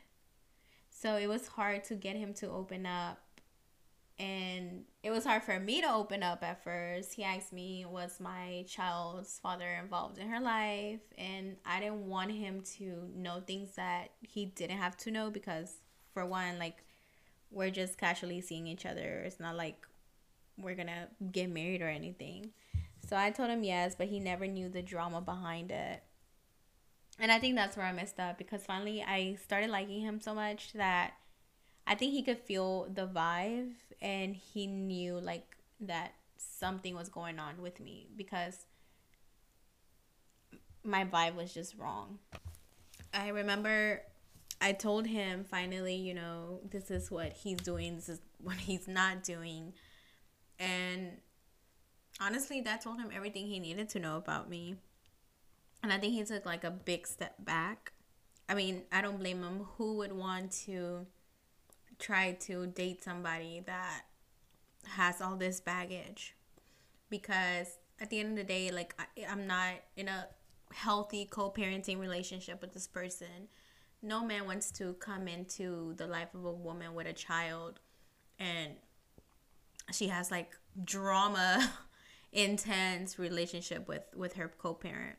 So 0.91 1.17
it 1.17 1.29
was 1.29 1.49
hard 1.49 1.85
to 1.85 1.95
get 1.95 2.17
him 2.17 2.35
to 2.35 2.51
open 2.51 2.87
up 2.87 3.19
and 4.19 4.85
it 5.03 5.11
was 5.11 5.25
hard 5.25 5.43
for 5.43 5.59
me 5.59 5.81
to 5.81 5.93
open 5.93 6.23
up 6.23 6.45
at 6.45 6.63
first. 6.63 7.15
He 7.15 7.25
asked 7.25 7.53
me, 7.53 7.85
was 7.85 8.21
my 8.21 8.65
child's 8.69 9.41
father 9.43 9.69
involved 9.83 10.19
in 10.19 10.29
her 10.29 10.41
life? 10.41 11.01
And 11.19 11.57
I 11.67 11.81
didn't 11.81 12.07
want 12.07 12.31
him 12.31 12.63
to 12.77 13.09
know 13.15 13.43
things 13.45 13.75
that 13.75 14.11
he 14.21 14.47
didn't 14.47 14.79
have 14.79 14.97
to 14.99 15.11
know 15.11 15.31
because, 15.31 15.81
for 16.13 16.25
one, 16.25 16.61
like, 16.61 16.85
we're 17.55 17.71
just 17.71 17.99
casually 17.99 18.41
seeing 18.41 18.67
each 18.67 18.85
other. 18.85 19.23
It's 19.25 19.41
not 19.41 19.57
like 19.57 19.87
we're 20.59 20.75
gonna 20.75 21.09
get 21.33 21.51
married 21.51 21.83
or 21.83 21.89
anything. 21.89 22.51
So 23.09 23.17
I 23.17 23.31
told 23.31 23.51
him 23.51 23.65
yes, 23.65 23.95
but 23.97 24.09
he 24.09 24.21
never 24.21 24.47
knew 24.47 24.69
the 24.69 24.83
drama 24.83 25.21
behind 25.21 25.71
it. 25.71 26.03
And 27.19 27.31
I 27.31 27.39
think 27.39 27.55
that's 27.55 27.77
where 27.77 27.87
I 27.87 27.93
messed 27.93 28.19
up 28.19 28.39
because 28.39 28.65
finally 28.65 29.03
I 29.03 29.37
started 29.43 29.71
liking 29.71 30.01
him 30.01 30.21
so 30.21 30.35
much 30.35 30.73
that 30.73 31.15
I 31.87 31.95
think 31.95 32.13
he 32.13 32.23
could 32.23 32.39
feel 32.39 32.89
the 32.93 33.07
vibe 33.07 33.73
and 34.01 34.35
he 34.35 34.67
knew 34.67 35.21
like 35.21 35.57
that 35.81 36.15
something 36.37 36.95
was 36.95 37.09
going 37.09 37.39
on 37.39 37.61
with 37.61 37.79
me 37.79 38.09
because 38.17 38.67
my 40.83 41.05
vibe 41.05 41.37
was 41.37 41.55
just 41.55 41.77
wrong. 41.79 42.19
I 43.13 43.29
remember 43.29 44.03
I 44.65 44.73
told 44.73 45.07
him 45.07 45.45
finally, 45.45 45.95
you 45.95 46.15
know, 46.15 46.61
this 46.71 46.91
is 46.91 47.11
what 47.11 47.35
he's 47.35 47.59
doing, 47.59 47.97
this 47.97 48.09
is 48.09 48.23
what 48.39 48.57
he's 48.57 48.89
not 48.89 49.23
doing. 49.23 49.75
And 50.59 51.19
honestly, 52.19 52.63
that 52.63 52.81
told 52.81 52.99
him 52.99 53.11
everything 53.15 53.47
he 53.47 53.59
needed 53.59 53.91
to 53.91 53.99
know 53.99 54.17
about 54.17 54.49
me. 54.49 54.77
And 55.83 55.93
I 55.93 55.99
think 55.99 56.15
he 56.15 56.25
took 56.25 56.47
like 56.47 56.65
a 56.65 56.71
big 56.71 57.07
step 57.07 57.35
back. 57.45 57.93
I 58.49 58.55
mean, 58.55 58.85
I 58.91 59.03
don't 59.03 59.19
blame 59.19 59.43
him. 59.43 59.67
Who 59.77 59.99
would 59.99 60.13
want 60.13 60.53
to 60.65 61.07
try 61.99 62.33
to 62.33 62.67
date 62.67 63.05
somebody 63.05 63.63
that 63.67 64.05
has 64.87 65.21
all 65.21 65.37
this 65.37 65.61
baggage 65.61 66.37
because 67.11 67.79
at 68.01 68.09
the 68.09 68.19
end 68.19 68.31
of 68.31 68.37
the 68.37 68.45
day 68.45 68.71
like 68.71 68.95
I, 68.99 69.25
i'm 69.31 69.47
not 69.47 69.75
in 69.97 70.09
a 70.09 70.27
healthy 70.73 71.25
co-parenting 71.25 72.01
relationship 72.01 72.61
with 72.61 72.75
this 72.75 72.87
person 72.87 73.49
no 74.05 74.25
man 74.25 74.47
wants 74.47 74.71
to 74.71 74.95
come 74.95 75.27
into 75.27 75.95
the 75.97 76.07
life 76.07 76.35
of 76.35 76.45
a 76.45 76.53
woman 76.53 76.95
with 76.95 77.07
a 77.07 77.13
child 77.13 77.81
and 78.39 78.73
she 79.93 80.09
has 80.09 80.31
like 80.31 80.57
drama 80.85 81.73
intense 82.33 83.19
relationship 83.19 83.89
with 83.89 84.03
with 84.17 84.35
her 84.35 84.51
co-parent 84.59 85.17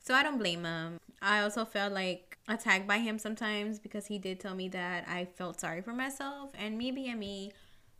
so 0.00 0.14
i 0.14 0.22
don't 0.22 0.38
blame 0.38 0.64
him 0.64 0.98
i 1.22 1.40
also 1.40 1.64
felt 1.64 1.92
like 1.92 2.34
attacked 2.48 2.86
by 2.86 2.98
him 2.98 3.18
sometimes 3.18 3.78
because 3.78 4.06
he 4.06 4.18
did 4.18 4.40
tell 4.40 4.54
me 4.54 4.68
that 4.68 5.06
I 5.08 5.24
felt 5.24 5.60
sorry 5.60 5.80
for 5.80 5.92
myself. 5.92 6.50
And 6.58 6.76
me 6.76 6.90
being 6.90 7.18
me, 7.18 7.52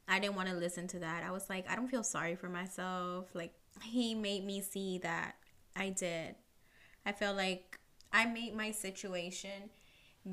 I 0.06 0.18
didn't 0.18 0.36
want 0.36 0.48
to 0.48 0.54
listen 0.54 0.86
to 0.88 0.98
that. 1.00 1.24
I 1.24 1.30
was 1.30 1.48
like, 1.48 1.68
I 1.70 1.76
don't 1.76 1.88
feel 1.88 2.02
sorry 2.02 2.36
for 2.36 2.48
myself. 2.48 3.34
Like, 3.34 3.54
he 3.82 4.14
made 4.14 4.44
me 4.44 4.60
see 4.60 4.98
that 4.98 5.36
I 5.74 5.90
did. 5.90 6.34
I 7.06 7.12
felt 7.12 7.36
like 7.36 7.78
I 8.14 8.26
made 8.26 8.54
my 8.54 8.70
situation 8.70 9.70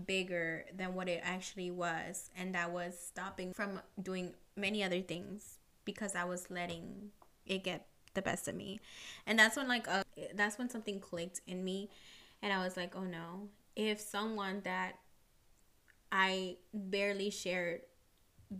bigger 0.06 0.66
than 0.74 0.94
what 0.94 1.10
it 1.10 1.22
actually 1.24 1.72
was. 1.72 2.30
And 2.38 2.54
that 2.56 2.72
was 2.72 2.98
stopping 2.98 3.54
from 3.54 3.82
doing 4.02 4.34
many 4.56 4.84
other 4.84 5.02
things 5.02 5.58
because 5.84 6.16
I 6.16 6.24
was 6.24 6.50
letting 6.52 7.10
it 7.46 7.64
get 7.64 7.88
the 8.14 8.22
best 8.22 8.48
of 8.48 8.56
me. 8.56 8.80
And 9.26 9.40
that's 9.40 9.58
when, 9.58 9.68
like, 9.68 9.88
uh, 9.88 10.04
that's 10.36 10.58
when 10.58 10.70
something 10.70 11.00
clicked 11.00 11.42
in 11.48 11.64
me. 11.64 11.90
And 12.42 12.54
I 12.54 12.64
was 12.64 12.78
like, 12.78 12.96
oh 12.96 13.04
no, 13.04 13.50
if 13.76 14.00
someone 14.00 14.62
that 14.64 14.94
I 16.12 16.58
barely 16.74 17.32
shared 17.32 17.82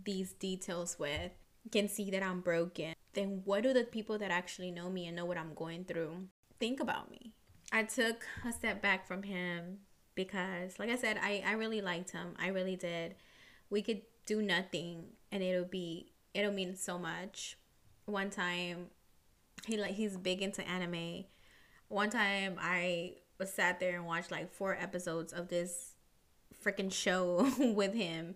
these 0.04 0.32
details 0.32 0.98
with 0.98 1.32
can 1.70 1.88
see 1.88 2.10
that 2.10 2.22
I'm 2.22 2.40
broken, 2.40 2.94
then 3.12 3.42
what 3.44 3.62
do 3.62 3.72
the 3.72 3.84
people 3.84 4.18
that 4.18 4.30
actually 4.30 4.70
know 4.70 4.90
me 4.90 5.06
and 5.06 5.14
know 5.14 5.24
what 5.24 5.36
I'm 5.38 5.54
going 5.54 5.84
through 5.84 6.28
think 6.58 6.80
about 6.80 7.10
me? 7.10 7.32
I 7.72 7.84
took 7.84 8.26
a 8.46 8.52
step 8.52 8.82
back 8.82 9.06
from 9.06 9.22
him 9.22 9.78
because, 10.14 10.78
like 10.78 10.90
I 10.90 10.96
said, 10.96 11.18
I, 11.20 11.42
I 11.46 11.52
really 11.52 11.80
liked 11.80 12.10
him. 12.10 12.34
I 12.38 12.48
really 12.48 12.76
did. 12.76 13.14
We 13.70 13.80
could 13.80 14.02
do 14.26 14.42
nothing 14.42 15.04
and 15.32 15.42
it'll 15.42 15.64
be, 15.64 16.12
it'll 16.34 16.52
mean 16.52 16.76
so 16.76 16.98
much. 16.98 17.56
One 18.04 18.28
time, 18.28 18.88
he 19.66 19.78
like 19.78 19.92
he's 19.92 20.16
big 20.16 20.42
into 20.42 20.66
anime. 20.68 21.24
One 21.88 22.10
time 22.10 22.56
I 22.60 23.14
was 23.38 23.50
sat 23.52 23.80
there 23.80 23.96
and 23.96 24.06
watched 24.06 24.30
like 24.30 24.52
four 24.52 24.76
episodes 24.78 25.32
of 25.32 25.48
this 25.48 25.94
freaking 26.62 26.92
show 26.92 27.50
with 27.58 27.94
him 27.94 28.34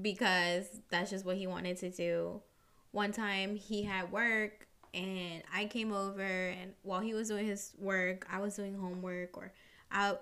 because 0.00 0.66
that's 0.90 1.10
just 1.10 1.24
what 1.24 1.36
he 1.36 1.46
wanted 1.46 1.76
to 1.78 1.90
do. 1.90 2.42
One 2.90 3.12
time 3.12 3.56
he 3.56 3.84
had 3.84 4.10
work 4.10 4.66
and 4.94 5.42
I 5.52 5.66
came 5.66 5.92
over 5.92 6.22
and 6.22 6.72
while 6.82 7.00
he 7.00 7.14
was 7.14 7.28
doing 7.28 7.46
his 7.46 7.72
work, 7.78 8.26
I 8.30 8.40
was 8.40 8.56
doing 8.56 8.76
homework 8.78 9.36
or 9.36 9.52
I 9.90 10.16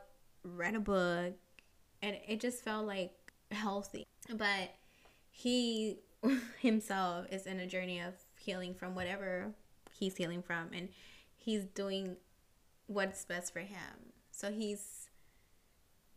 read 0.44 0.74
a 0.74 0.80
book 0.80 1.34
and 2.02 2.16
it 2.26 2.40
just 2.40 2.62
felt 2.62 2.86
like 2.86 3.12
healthy. 3.50 4.06
But 4.32 4.74
he 5.30 5.98
himself 6.60 7.26
is 7.30 7.46
in 7.46 7.58
a 7.60 7.66
journey 7.66 8.00
of 8.00 8.14
healing 8.38 8.74
from 8.74 8.94
whatever 8.94 9.52
he's 9.92 10.16
healing 10.16 10.42
from 10.42 10.70
and 10.72 10.88
he's 11.36 11.64
doing 11.64 12.16
what's 12.86 13.24
best 13.24 13.52
for 13.52 13.60
him. 13.60 14.12
So 14.30 14.50
he's 14.50 15.10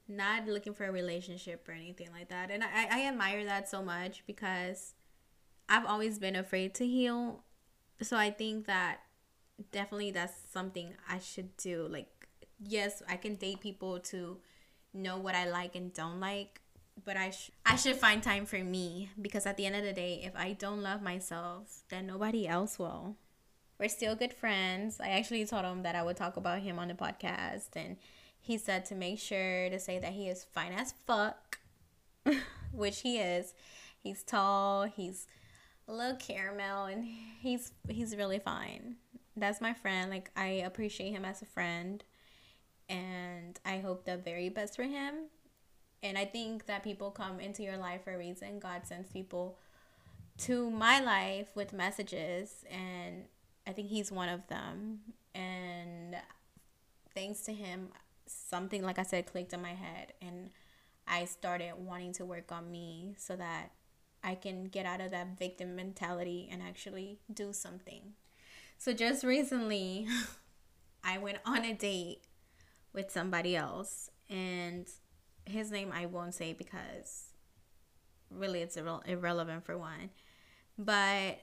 not 0.07 0.47
looking 0.47 0.73
for 0.73 0.85
a 0.85 0.91
relationship 0.91 1.67
or 1.67 1.71
anything 1.71 2.09
like 2.11 2.29
that. 2.29 2.51
And 2.51 2.63
I, 2.63 2.87
I 2.91 3.07
admire 3.07 3.45
that 3.45 3.69
so 3.69 3.81
much 3.81 4.23
because 4.27 4.93
I've 5.69 5.85
always 5.85 6.19
been 6.19 6.35
afraid 6.35 6.73
to 6.75 6.85
heal. 6.87 7.43
So 8.01 8.17
I 8.17 8.31
think 8.31 8.65
that 8.67 8.99
definitely 9.71 10.11
that's 10.11 10.33
something 10.51 10.93
I 11.07 11.19
should 11.19 11.55
do. 11.57 11.87
Like, 11.89 12.07
yes, 12.59 13.01
I 13.07 13.17
can 13.17 13.35
date 13.35 13.61
people 13.61 13.99
to 13.99 14.37
know 14.93 15.17
what 15.17 15.35
I 15.35 15.49
like 15.49 15.75
and 15.75 15.93
don't 15.93 16.19
like, 16.19 16.61
but 17.03 17.17
I 17.17 17.31
sh- 17.31 17.51
I 17.65 17.75
should 17.75 17.95
find 17.95 18.21
time 18.21 18.45
for 18.45 18.63
me 18.63 19.09
because 19.21 19.45
at 19.45 19.57
the 19.57 19.65
end 19.65 19.75
of 19.75 19.83
the 19.83 19.93
day, 19.93 20.21
if 20.23 20.35
I 20.35 20.53
don't 20.53 20.81
love 20.81 21.01
myself, 21.01 21.83
then 21.89 22.07
nobody 22.07 22.47
else 22.47 22.77
will. 22.77 23.15
We're 23.79 23.89
still 23.89 24.15
good 24.15 24.33
friends. 24.33 24.99
I 25.01 25.09
actually 25.09 25.45
told 25.45 25.65
him 25.65 25.83
that 25.83 25.95
I 25.95 26.03
would 26.03 26.17
talk 26.17 26.37
about 26.37 26.61
him 26.61 26.77
on 26.79 26.87
the 26.87 26.93
podcast, 26.93 27.69
and 27.75 27.97
he 28.39 28.57
said 28.57 28.85
to 28.85 28.95
make 28.95 29.19
sure 29.19 29.69
to 29.69 29.79
say 29.79 29.99
that 29.99 30.13
he 30.13 30.27
is 30.29 30.43
fine 30.43 30.73
as 30.73 30.93
fuck, 31.05 31.59
which 32.71 33.01
he 33.01 33.17
is. 33.17 33.53
He's 33.99 34.21
tall, 34.21 34.83
he's 34.83 35.27
little 35.91 36.15
caramel, 36.15 36.85
and 36.85 37.03
he's 37.39 37.73
he's 37.87 38.15
really 38.15 38.39
fine. 38.39 38.95
That's 39.35 39.61
my 39.61 39.73
friend. 39.73 40.09
Like 40.09 40.31
I 40.35 40.47
appreciate 40.65 41.11
him 41.11 41.25
as 41.25 41.41
a 41.41 41.45
friend, 41.45 42.03
and 42.89 43.59
I 43.65 43.79
hope 43.79 44.05
the 44.05 44.17
very 44.17 44.49
best 44.49 44.75
for 44.75 44.83
him. 44.83 45.29
And 46.01 46.17
I 46.17 46.25
think 46.25 46.65
that 46.65 46.83
people 46.83 47.11
come 47.11 47.39
into 47.39 47.63
your 47.63 47.77
life 47.77 48.03
for 48.03 48.13
a 48.13 48.17
reason. 48.17 48.59
God 48.59 48.85
sends 48.85 49.09
people 49.09 49.57
to 50.39 50.69
my 50.69 50.99
life 50.99 51.47
with 51.55 51.71
messages 51.71 52.65
and 52.69 53.25
I 53.65 53.71
think 53.71 53.87
he's 53.89 54.11
one 54.11 54.29
of 54.29 54.45
them. 54.47 54.99
And 55.33 56.17
thanks 57.15 57.41
to 57.41 57.53
him, 57.53 57.89
something, 58.25 58.83
like 58.83 58.99
I 58.99 59.03
said, 59.03 59.25
clicked 59.25 59.53
in 59.53 59.61
my 59.61 59.73
head. 59.73 60.13
And 60.21 60.49
I 61.07 61.25
started 61.25 61.73
wanting 61.77 62.13
to 62.13 62.25
work 62.25 62.51
on 62.51 62.71
me 62.71 63.15
so 63.17 63.35
that 63.35 63.71
I 64.23 64.35
can 64.35 64.65
get 64.65 64.85
out 64.85 65.01
of 65.01 65.11
that 65.11 65.37
victim 65.37 65.75
mentality 65.75 66.47
and 66.51 66.61
actually 66.61 67.19
do 67.31 67.51
something. 67.51 68.13
So 68.77 68.93
just 68.93 69.23
recently, 69.23 70.07
I 71.03 71.17
went 71.17 71.39
on 71.45 71.65
a 71.65 71.73
date 71.73 72.21
with 72.93 73.11
somebody 73.11 73.55
else, 73.55 74.09
and 74.29 74.87
his 75.45 75.71
name 75.71 75.91
I 75.93 76.05
won't 76.05 76.33
say 76.33 76.53
because 76.53 77.25
really 78.29 78.61
it's 78.61 78.77
irre- 78.77 79.05
irrelevant 79.07 79.65
for 79.65 79.77
one. 79.77 80.09
But 80.77 81.39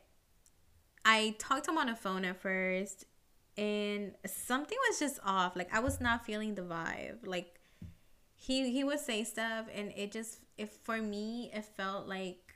I 1.04 1.36
talked 1.38 1.64
to 1.66 1.72
him 1.72 1.78
on 1.78 1.86
the 1.86 1.94
phone 1.94 2.24
at 2.24 2.40
first, 2.40 3.04
and 3.56 4.12
something 4.26 4.78
was 4.88 4.98
just 4.98 5.20
off. 5.24 5.56
Like 5.56 5.74
I 5.74 5.80
was 5.80 6.00
not 6.00 6.24
feeling 6.24 6.54
the 6.54 6.62
vibe. 6.62 7.26
Like 7.26 7.60
he 8.36 8.70
he 8.72 8.84
would 8.84 9.00
say 9.00 9.24
stuff, 9.24 9.66
and 9.74 9.92
it 9.96 10.12
just 10.12 10.40
if 10.56 10.70
for 10.82 10.98
me 10.98 11.50
it 11.54 11.64
felt 11.64 12.06
like 12.06 12.49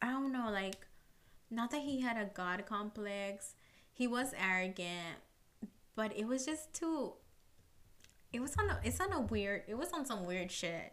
I 0.00 0.10
don't 0.10 0.32
know, 0.32 0.50
like 0.50 0.86
not 1.50 1.70
that 1.70 1.82
he 1.82 2.00
had 2.00 2.16
a 2.16 2.26
god 2.26 2.64
complex. 2.66 3.54
He 3.92 4.06
was 4.06 4.32
arrogant, 4.38 5.18
but 5.96 6.16
it 6.16 6.26
was 6.26 6.46
just 6.46 6.72
too 6.72 7.14
it 8.32 8.40
was 8.40 8.54
on 8.58 8.68
a, 8.68 8.80
it's 8.84 9.00
on 9.00 9.12
a 9.12 9.20
weird 9.20 9.62
it 9.66 9.76
was 9.76 9.92
on 9.92 10.04
some 10.04 10.24
weird 10.26 10.50
shit. 10.50 10.92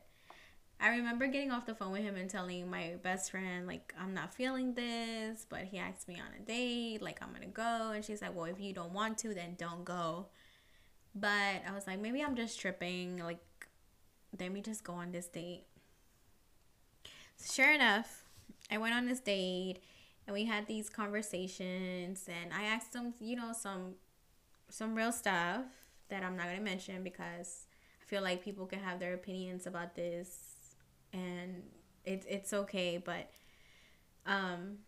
I 0.80 0.90
remember 0.90 1.28
getting 1.28 1.52
off 1.52 1.66
the 1.66 1.74
phone 1.76 1.94
with 1.94 2.02
him 2.02 2.18
and 2.18 2.30
telling 2.30 2.70
my 2.70 2.96
best 3.02 3.32
friend 3.32 3.66
like 3.68 3.94
I'm 4.00 4.14
not 4.14 4.34
feeling 4.34 4.74
this, 4.74 5.46
but 5.48 5.64
he 5.64 5.78
asked 5.78 6.08
me 6.08 6.16
on 6.16 6.42
a 6.42 6.46
date 6.46 7.02
like 7.02 7.20
I'm 7.22 7.34
to 7.42 7.48
go 7.48 7.92
and 7.94 8.04
she's 8.04 8.22
like, 8.22 8.36
"Well, 8.36 8.46
if 8.46 8.60
you 8.60 8.74
don't 8.74 8.94
want 8.94 9.18
to, 9.20 9.34
then 9.34 9.56
don't 9.58 9.86
go." 9.86 10.28
But 11.14 11.64
I 11.68 11.72
was 11.74 11.88
like, 11.88 12.00
maybe 12.00 12.22
I'm 12.22 12.36
just 12.36 12.60
tripping 12.60 13.20
like 13.20 13.40
let 14.40 14.52
me 14.52 14.62
just 14.62 14.84
go 14.84 14.94
on 14.94 15.12
this 15.12 15.28
date. 15.28 15.64
So 17.38 17.54
sure 17.54 17.72
enough, 17.72 18.25
I 18.76 18.78
went 18.78 18.94
on 18.94 19.06
this 19.06 19.22
date 19.22 19.78
and 20.28 20.34
we 20.34 20.44
had 20.44 20.68
these 20.68 20.90
conversations 20.90 22.28
and 22.28 22.52
I 22.54 22.64
asked 22.64 22.94
him, 22.94 23.14
you 23.22 23.38
know, 23.38 23.54
some 23.54 23.96
some 24.70 24.96
real 24.96 25.14
stuff 25.14 25.64
that 26.10 26.24
I'm 26.24 26.36
not 26.36 26.48
going 26.48 26.58
to 26.58 26.64
mention 26.64 27.04
because 27.04 27.68
I 28.02 28.06
feel 28.06 28.22
like 28.22 28.44
people 28.44 28.66
can 28.66 28.80
have 28.80 29.00
their 29.00 29.14
opinions 29.14 29.66
about 29.66 29.96
this 29.96 30.76
and 31.14 31.64
it's 32.04 32.26
it's 32.30 32.52
okay, 32.54 32.98
but 32.98 33.30
um 34.26 34.80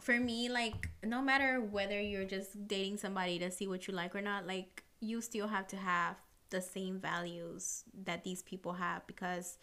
for 0.00 0.18
me 0.20 0.48
like 0.48 0.88
no 1.04 1.20
matter 1.20 1.60
whether 1.60 2.00
you're 2.00 2.24
just 2.24 2.68
dating 2.68 2.98
somebody 2.98 3.38
to 3.40 3.50
see 3.50 3.66
what 3.66 3.88
you 3.88 3.94
like 3.94 4.14
or 4.14 4.22
not, 4.22 4.46
like 4.46 4.84
you 5.00 5.20
still 5.20 5.48
have 5.48 5.66
to 5.66 5.76
have 5.76 6.16
the 6.50 6.60
same 6.60 7.00
values 7.00 7.82
that 8.04 8.22
these 8.22 8.42
people 8.42 8.74
have 8.74 9.04
because 9.08 9.58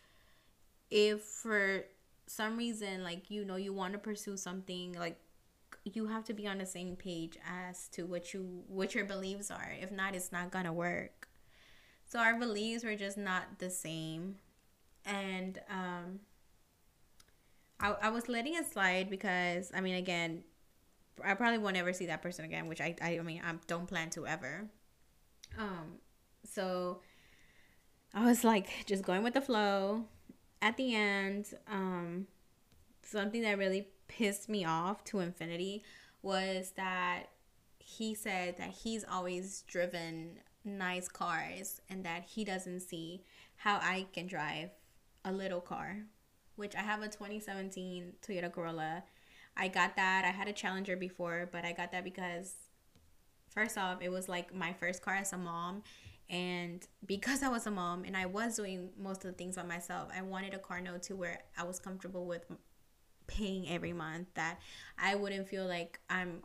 if 0.91 1.21
for 1.21 1.85
some 2.29 2.57
reason 2.57 3.03
like 3.03 3.31
you 3.31 3.43
know 3.43 3.55
you 3.55 3.73
want 3.73 3.91
to 3.93 3.99
pursue 3.99 4.37
something 4.37 4.93
like 4.93 5.19
you 5.83 6.05
have 6.05 6.23
to 6.23 6.33
be 6.33 6.45
on 6.45 6.59
the 6.59 6.65
same 6.65 6.95
page 6.95 7.37
as 7.49 7.87
to 7.87 8.05
what 8.05 8.33
you 8.33 8.63
what 8.67 8.93
your 8.93 9.05
beliefs 9.05 9.49
are. 9.49 9.73
If 9.81 9.91
not 9.91 10.13
it's 10.13 10.31
not 10.31 10.51
gonna 10.51 10.71
work. 10.71 11.27
So 12.05 12.19
our 12.19 12.37
beliefs 12.37 12.83
were 12.83 12.95
just 12.95 13.17
not 13.17 13.57
the 13.57 13.69
same. 13.71 14.35
And 15.05 15.59
um 15.69 16.19
I, 17.79 17.95
I 18.01 18.09
was 18.09 18.29
letting 18.29 18.55
it 18.55 18.65
slide 18.65 19.09
because 19.09 19.71
i 19.73 19.79
mean 19.81 19.95
again 19.95 20.43
i 21.23 21.33
probably 21.33 21.59
won't 21.59 21.77
ever 21.77 21.93
see 21.93 22.07
that 22.07 22.21
person 22.21 22.43
again 22.43 22.67
which 22.67 22.81
i 22.81 22.93
i, 23.01 23.17
I 23.17 23.21
mean 23.21 23.41
i 23.43 23.53
don't 23.67 23.87
plan 23.87 24.09
to 24.11 24.27
ever. 24.27 24.69
Um 25.57 25.97
so 26.43 27.01
i 28.13 28.23
was 28.23 28.43
like 28.43 28.67
just 28.85 29.03
going 29.03 29.23
with 29.23 29.33
the 29.33 29.41
flow 29.41 30.05
at 30.61 30.77
the 30.77 30.95
end, 30.95 31.53
um, 31.67 32.27
something 33.03 33.41
that 33.41 33.57
really 33.57 33.87
pissed 34.07 34.49
me 34.49 34.65
off 34.65 35.03
to 35.05 35.19
infinity 35.19 35.83
was 36.21 36.71
that 36.75 37.23
he 37.79 38.13
said 38.13 38.57
that 38.57 38.69
he's 38.69 39.05
always 39.09 39.63
driven 39.67 40.39
nice 40.65 41.07
cars 41.07 41.81
and 41.89 42.03
that 42.05 42.23
he 42.25 42.43
doesn't 42.43 42.81
see 42.81 43.23
how 43.55 43.77
I 43.77 44.07
can 44.13 44.27
drive 44.27 44.69
a 45.25 45.31
little 45.31 45.61
car, 45.61 45.97
which 46.55 46.75
I 46.75 46.81
have 46.81 47.01
a 47.01 47.07
2017 47.07 48.13
Toyota 48.25 48.51
Corolla. 48.51 49.03
I 49.55 49.67
got 49.67 49.95
that. 49.95 50.23
I 50.25 50.29
had 50.29 50.47
a 50.47 50.53
Challenger 50.53 50.95
before, 50.95 51.49
but 51.51 51.65
I 51.65 51.71
got 51.71 51.91
that 51.91 52.03
because 52.03 52.53
first 53.49 53.77
off, 53.77 54.01
it 54.01 54.09
was 54.09 54.29
like 54.29 54.53
my 54.53 54.73
first 54.73 55.01
car 55.01 55.15
as 55.15 55.33
a 55.33 55.37
mom 55.37 55.83
and 56.29 56.85
because 57.05 57.41
I 57.41 57.49
was 57.49 57.65
a 57.65 57.71
mom 57.71 58.03
and 58.03 58.15
I 58.15 58.27
was 58.27 58.55
doing 58.55 58.89
most 58.97 59.25
of 59.25 59.31
the 59.31 59.37
things 59.37 59.55
by 59.55 59.63
myself, 59.63 60.09
I 60.15 60.21
wanted 60.21 60.53
a 60.53 60.59
car 60.59 60.79
note 60.79 61.03
to 61.03 61.15
where 61.15 61.39
I 61.57 61.63
was 61.63 61.79
comfortable 61.79 62.25
with 62.25 62.45
paying 63.27 63.67
every 63.69 63.93
month, 63.93 64.27
that 64.35 64.59
I 64.97 65.15
wouldn't 65.15 65.47
feel 65.47 65.65
like 65.65 65.99
I'm 66.09 66.43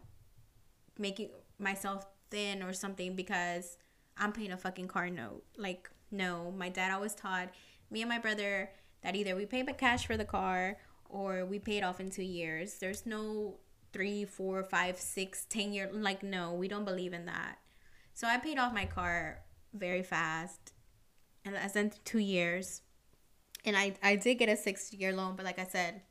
making 0.98 1.30
myself 1.58 2.06
thin 2.30 2.62
or 2.62 2.72
something 2.72 3.14
because 3.14 3.76
I'm 4.16 4.32
paying 4.32 4.52
a 4.52 4.56
fucking 4.56 4.88
car 4.88 5.10
note. 5.10 5.42
Like, 5.56 5.90
no, 6.10 6.52
my 6.56 6.68
dad 6.70 6.92
always 6.92 7.14
taught 7.14 7.50
me 7.90 8.00
and 8.00 8.08
my 8.08 8.18
brother 8.18 8.70
that 9.02 9.16
either 9.16 9.36
we 9.36 9.44
pay 9.44 9.62
by 9.62 9.72
cash 9.72 10.06
for 10.06 10.16
the 10.16 10.24
car 10.24 10.78
or 11.10 11.44
we 11.44 11.58
pay 11.58 11.78
it 11.78 11.84
off 11.84 12.00
in 12.00 12.10
two 12.10 12.22
years. 12.22 12.78
There's 12.78 13.04
no 13.04 13.58
three, 13.92 14.24
four, 14.24 14.64
five, 14.64 14.98
six, 14.98 15.44
ten 15.44 15.72
year 15.72 15.90
like 15.92 16.22
no, 16.22 16.54
we 16.54 16.68
don't 16.68 16.84
believe 16.84 17.12
in 17.12 17.26
that. 17.26 17.58
So 18.14 18.26
I 18.26 18.38
paid 18.38 18.58
off 18.58 18.72
my 18.72 18.86
car 18.86 19.43
very 19.74 20.02
fast 20.02 20.72
and 21.44 21.54
less 21.54 21.72
than 21.72 21.92
two 22.04 22.18
years. 22.18 22.82
And 23.64 23.76
I, 23.76 23.94
I 24.02 24.16
did 24.16 24.36
get 24.36 24.48
a 24.48 24.56
six 24.56 24.92
year 24.92 25.12
loan, 25.12 25.34
but 25.36 25.44
like 25.44 25.58
I 25.58 25.64
said, 25.64 26.02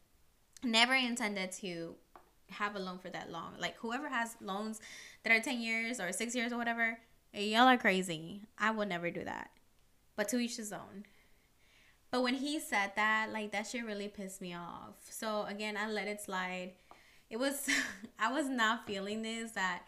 never 0.64 0.94
intended 0.94 1.52
to 1.54 1.96
have 2.50 2.76
a 2.76 2.80
loan 2.80 3.00
for 3.00 3.10
that 3.10 3.32
long. 3.32 3.54
Like 3.60 3.78
whoever 3.78 4.10
has 4.10 4.36
loans 4.42 4.80
that 5.24 5.32
are 5.32 5.40
10 5.40 5.62
years 5.62 6.00
or 6.00 6.12
six 6.12 6.36
years 6.36 6.52
or 6.52 6.58
whatever, 6.58 7.00
y'all 7.34 7.68
are 7.68 7.78
crazy. 7.78 8.42
I 8.58 8.72
will 8.72 8.86
never 8.86 9.10
do 9.12 9.24
that. 9.24 9.52
But 10.16 10.30
to 10.30 10.38
each 10.38 10.58
his 10.58 10.72
own. 10.72 11.06
But 12.12 12.22
when 12.22 12.36
he 12.36 12.60
said 12.60 12.92
that, 12.96 13.32
like 13.34 13.52
that 13.54 13.66
shit 13.68 13.86
really 13.86 14.08
pissed 14.08 14.40
me 14.40 14.54
off. 14.54 14.94
So 15.10 15.46
again, 15.46 15.76
I 15.76 15.90
let 15.90 16.08
it 16.08 16.22
slide. 16.22 16.74
It 17.30 17.38
was 17.38 17.68
I 18.20 18.32
was 18.32 18.48
not 18.48 18.86
feeling 18.86 19.24
this 19.24 19.52
that 19.54 19.84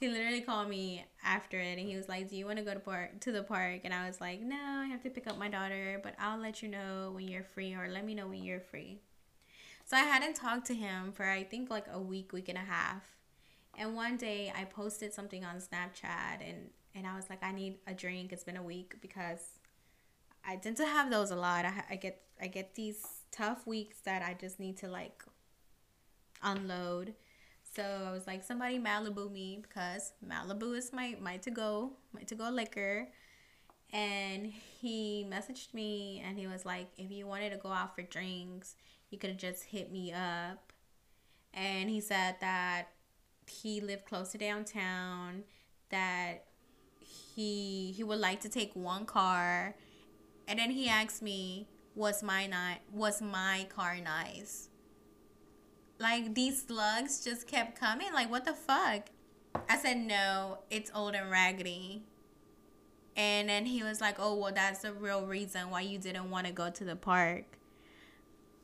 he 0.00 0.08
literally 0.08 0.40
called 0.40 0.68
me 0.70 1.04
after 1.22 1.60
it 1.60 1.78
and 1.78 1.86
he 1.86 1.94
was 1.94 2.08
like, 2.08 2.28
"Do 2.30 2.34
you 2.34 2.46
want 2.46 2.58
to 2.58 2.64
go 2.64 2.72
to 2.72 2.80
park 2.80 3.20
to 3.20 3.32
the 3.32 3.42
park?" 3.42 3.82
And 3.84 3.92
I 3.92 4.06
was 4.06 4.18
like, 4.18 4.40
"No, 4.40 4.56
I 4.56 4.86
have 4.86 5.02
to 5.02 5.10
pick 5.10 5.26
up 5.26 5.36
my 5.36 5.48
daughter, 5.48 6.00
but 6.02 6.14
I'll 6.18 6.38
let 6.38 6.62
you 6.62 6.68
know 6.68 7.12
when 7.14 7.28
you're 7.28 7.44
free 7.44 7.74
or 7.74 7.86
let 7.86 8.06
me 8.06 8.14
know 8.14 8.26
when 8.26 8.42
you're 8.42 8.60
free." 8.60 9.02
So 9.84 9.96
I 9.98 10.00
hadn't 10.00 10.36
talked 10.36 10.66
to 10.68 10.74
him 10.74 11.12
for 11.12 11.26
I 11.26 11.44
think 11.44 11.68
like 11.68 11.84
a 11.92 12.00
week, 12.00 12.32
week 12.32 12.48
and 12.48 12.56
a 12.56 12.62
half. 12.62 13.02
And 13.76 13.94
one 13.94 14.16
day 14.16 14.50
I 14.56 14.64
posted 14.64 15.12
something 15.12 15.44
on 15.44 15.56
Snapchat 15.56 16.40
and 16.48 16.70
and 16.94 17.06
I 17.06 17.14
was 17.14 17.28
like, 17.28 17.44
"I 17.44 17.52
need 17.52 17.78
a 17.86 17.92
drink. 17.92 18.32
It's 18.32 18.44
been 18.44 18.56
a 18.56 18.62
week 18.62 18.96
because 19.02 19.58
I 20.46 20.56
tend 20.56 20.78
to 20.78 20.86
have 20.86 21.10
those 21.10 21.30
a 21.30 21.36
lot. 21.36 21.66
I, 21.66 21.84
I 21.90 21.96
get 21.96 22.22
I 22.40 22.46
get 22.46 22.74
these 22.74 23.04
tough 23.30 23.66
weeks 23.66 23.98
that 24.06 24.22
I 24.22 24.32
just 24.32 24.58
need 24.58 24.78
to 24.78 24.88
like 24.88 25.22
unload." 26.42 27.14
So 27.74 27.82
I 27.82 28.10
was 28.10 28.26
like, 28.26 28.42
somebody 28.42 28.78
Malibu 28.78 29.30
me 29.30 29.62
because 29.62 30.12
Malibu 30.26 30.76
is 30.76 30.92
my 30.92 31.16
my 31.20 31.36
to 31.38 31.50
go, 31.50 31.92
my 32.12 32.22
to 32.22 32.34
go 32.34 32.50
liquor. 32.50 33.08
And 33.92 34.46
he 34.80 35.26
messaged 35.28 35.74
me 35.74 36.22
and 36.24 36.38
he 36.38 36.46
was 36.46 36.64
like, 36.64 36.88
if 36.96 37.10
you 37.10 37.26
wanted 37.26 37.50
to 37.50 37.56
go 37.56 37.70
out 37.70 37.94
for 37.94 38.02
drinks, 38.02 38.76
you 39.10 39.18
could 39.18 39.30
have 39.30 39.38
just 39.38 39.64
hit 39.64 39.90
me 39.90 40.12
up. 40.12 40.72
And 41.52 41.90
he 41.90 42.00
said 42.00 42.36
that 42.40 42.88
he 43.48 43.80
lived 43.80 44.04
close 44.04 44.30
to 44.32 44.38
downtown, 44.38 45.44
that 45.90 46.44
he 47.00 47.92
he 47.92 48.02
would 48.04 48.20
like 48.20 48.40
to 48.40 48.48
take 48.48 48.74
one 48.74 49.06
car. 49.06 49.76
And 50.48 50.58
then 50.58 50.70
he 50.70 50.88
asked 50.88 51.22
me, 51.22 51.68
was 51.94 52.22
my 52.22 52.46
ni- 52.46 52.80
was 52.92 53.22
my 53.22 53.66
car 53.68 53.96
nice? 54.00 54.69
Like 56.00 56.34
these 56.34 56.64
slugs 56.66 57.22
just 57.22 57.46
kept 57.46 57.78
coming. 57.78 58.12
Like 58.12 58.30
what 58.30 58.46
the 58.46 58.54
fuck? 58.54 59.10
I 59.68 59.76
said 59.76 59.98
no, 59.98 60.58
it's 60.70 60.90
old 60.94 61.14
and 61.14 61.30
raggedy. 61.30 62.02
And 63.16 63.50
then 63.50 63.66
he 63.66 63.82
was 63.82 64.00
like, 64.00 64.16
"Oh, 64.18 64.34
well, 64.36 64.52
that's 64.52 64.80
the 64.80 64.94
real 64.94 65.26
reason 65.26 65.68
why 65.68 65.82
you 65.82 65.98
didn't 65.98 66.30
want 66.30 66.46
to 66.46 66.52
go 66.52 66.70
to 66.70 66.84
the 66.84 66.96
park." 66.96 67.44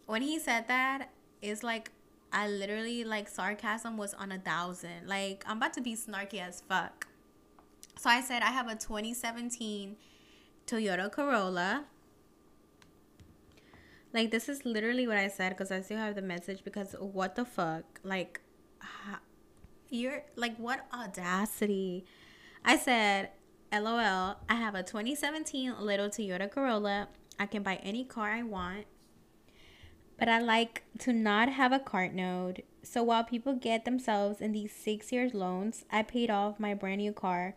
When 0.06 0.22
he 0.22 0.38
said 0.38 0.66
that, 0.68 1.10
it's 1.42 1.62
like 1.62 1.90
I 2.32 2.48
literally 2.48 3.04
like 3.04 3.28
sarcasm 3.28 3.98
was 3.98 4.14
on 4.14 4.32
a 4.32 4.38
thousand. 4.38 5.06
Like 5.06 5.44
I'm 5.46 5.58
about 5.58 5.74
to 5.74 5.82
be 5.82 5.94
snarky 5.94 6.40
as 6.40 6.62
fuck. 6.66 7.06
So 7.98 8.08
I 8.08 8.22
said 8.22 8.42
I 8.42 8.50
have 8.50 8.68
a 8.68 8.76
2017 8.76 9.96
Toyota 10.66 11.12
Corolla 11.12 11.84
like 14.16 14.30
this 14.30 14.48
is 14.48 14.64
literally 14.64 15.06
what 15.06 15.18
I 15.18 15.28
said 15.28 15.50
because 15.50 15.70
I 15.70 15.82
still 15.82 15.98
have 15.98 16.14
the 16.14 16.22
message 16.22 16.64
because 16.64 16.96
what 16.98 17.36
the 17.36 17.44
fuck? 17.44 17.84
Like 18.02 18.40
you're 19.90 20.22
like 20.36 20.56
what 20.56 20.86
audacity. 20.92 22.06
I 22.64 22.76
said 22.78 23.30
LOL. 23.72 24.36
I 24.48 24.54
have 24.54 24.74
a 24.74 24.82
2017 24.82 25.74
little 25.80 26.08
Toyota 26.08 26.50
Corolla. 26.50 27.08
I 27.38 27.46
can 27.46 27.62
buy 27.62 27.76
any 27.82 28.04
car 28.04 28.30
I 28.30 28.42
want. 28.42 28.86
But 30.18 30.28
I 30.30 30.40
like 30.40 30.84
to 31.00 31.12
not 31.12 31.50
have 31.50 31.72
a 31.72 31.78
cart 31.78 32.14
note. 32.14 32.60
So 32.82 33.02
while 33.02 33.22
people 33.22 33.54
get 33.54 33.84
themselves 33.84 34.40
in 34.40 34.52
these 34.52 34.72
six 34.72 35.12
years 35.12 35.34
loans, 35.34 35.84
I 35.90 36.02
paid 36.02 36.30
off 36.30 36.58
my 36.58 36.72
brand 36.72 37.02
new 37.02 37.12
car 37.12 37.54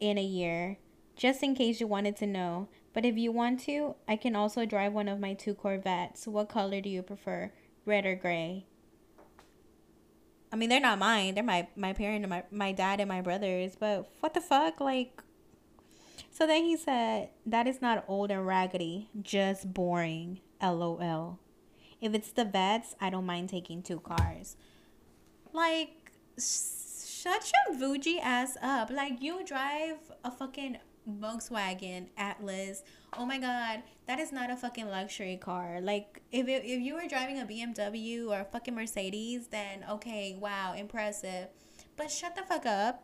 in 0.00 0.16
a 0.16 0.24
year. 0.24 0.78
Just 1.14 1.42
in 1.42 1.54
case 1.54 1.78
you 1.78 1.86
wanted 1.86 2.16
to 2.16 2.26
know. 2.26 2.68
But 2.96 3.04
if 3.04 3.18
you 3.18 3.30
want 3.30 3.60
to, 3.64 3.94
I 4.08 4.16
can 4.16 4.34
also 4.34 4.64
drive 4.64 4.94
one 4.94 5.06
of 5.06 5.20
my 5.20 5.34
two 5.34 5.52
Corvettes. 5.52 6.26
What 6.26 6.48
color 6.48 6.80
do 6.80 6.88
you 6.88 7.02
prefer? 7.02 7.52
Red 7.84 8.06
or 8.06 8.14
gray? 8.14 8.64
I 10.50 10.56
mean, 10.56 10.70
they're 10.70 10.80
not 10.80 10.98
mine. 10.98 11.34
They're 11.34 11.44
my 11.44 11.68
my 11.76 11.92
parent, 11.92 12.26
my 12.26 12.44
my 12.50 12.72
dad, 12.72 13.00
and 13.00 13.08
my 13.10 13.20
brothers. 13.20 13.76
But 13.78 14.08
what 14.20 14.32
the 14.32 14.40
fuck, 14.40 14.80
like. 14.80 15.20
So 16.30 16.46
then 16.46 16.64
he 16.64 16.74
said, 16.74 17.28
"That 17.44 17.66
is 17.66 17.82
not 17.82 18.02
old 18.08 18.30
and 18.30 18.46
raggedy, 18.46 19.10
just 19.20 19.74
boring." 19.74 20.40
LOL. 20.62 21.38
If 22.00 22.14
it's 22.14 22.30
the 22.30 22.46
vets, 22.46 22.94
I 22.98 23.10
don't 23.10 23.26
mind 23.26 23.50
taking 23.50 23.82
two 23.82 24.00
cars. 24.00 24.56
Like, 25.52 26.12
shut 26.38 27.52
your 27.52 27.76
Vuji 27.78 28.20
ass 28.22 28.56
up. 28.62 28.88
Like, 28.88 29.20
you 29.20 29.44
drive 29.44 29.98
a 30.24 30.30
fucking 30.30 30.78
Volkswagen 31.08 32.08
Atlas. 32.16 32.82
Oh 33.16 33.24
my 33.24 33.38
god, 33.38 33.82
that 34.06 34.18
is 34.18 34.32
not 34.32 34.50
a 34.50 34.56
fucking 34.56 34.88
luxury 34.88 35.36
car. 35.36 35.80
Like 35.80 36.22
if 36.32 36.48
it, 36.48 36.62
if 36.64 36.80
you 36.80 36.94
were 36.94 37.06
driving 37.08 37.40
a 37.40 37.46
BMW 37.46 38.28
or 38.28 38.40
a 38.40 38.44
fucking 38.44 38.74
Mercedes, 38.74 39.48
then 39.48 39.84
okay, 39.90 40.36
wow, 40.38 40.74
impressive. 40.76 41.48
But 41.96 42.10
shut 42.10 42.34
the 42.36 42.42
fuck 42.42 42.66
up. 42.66 43.02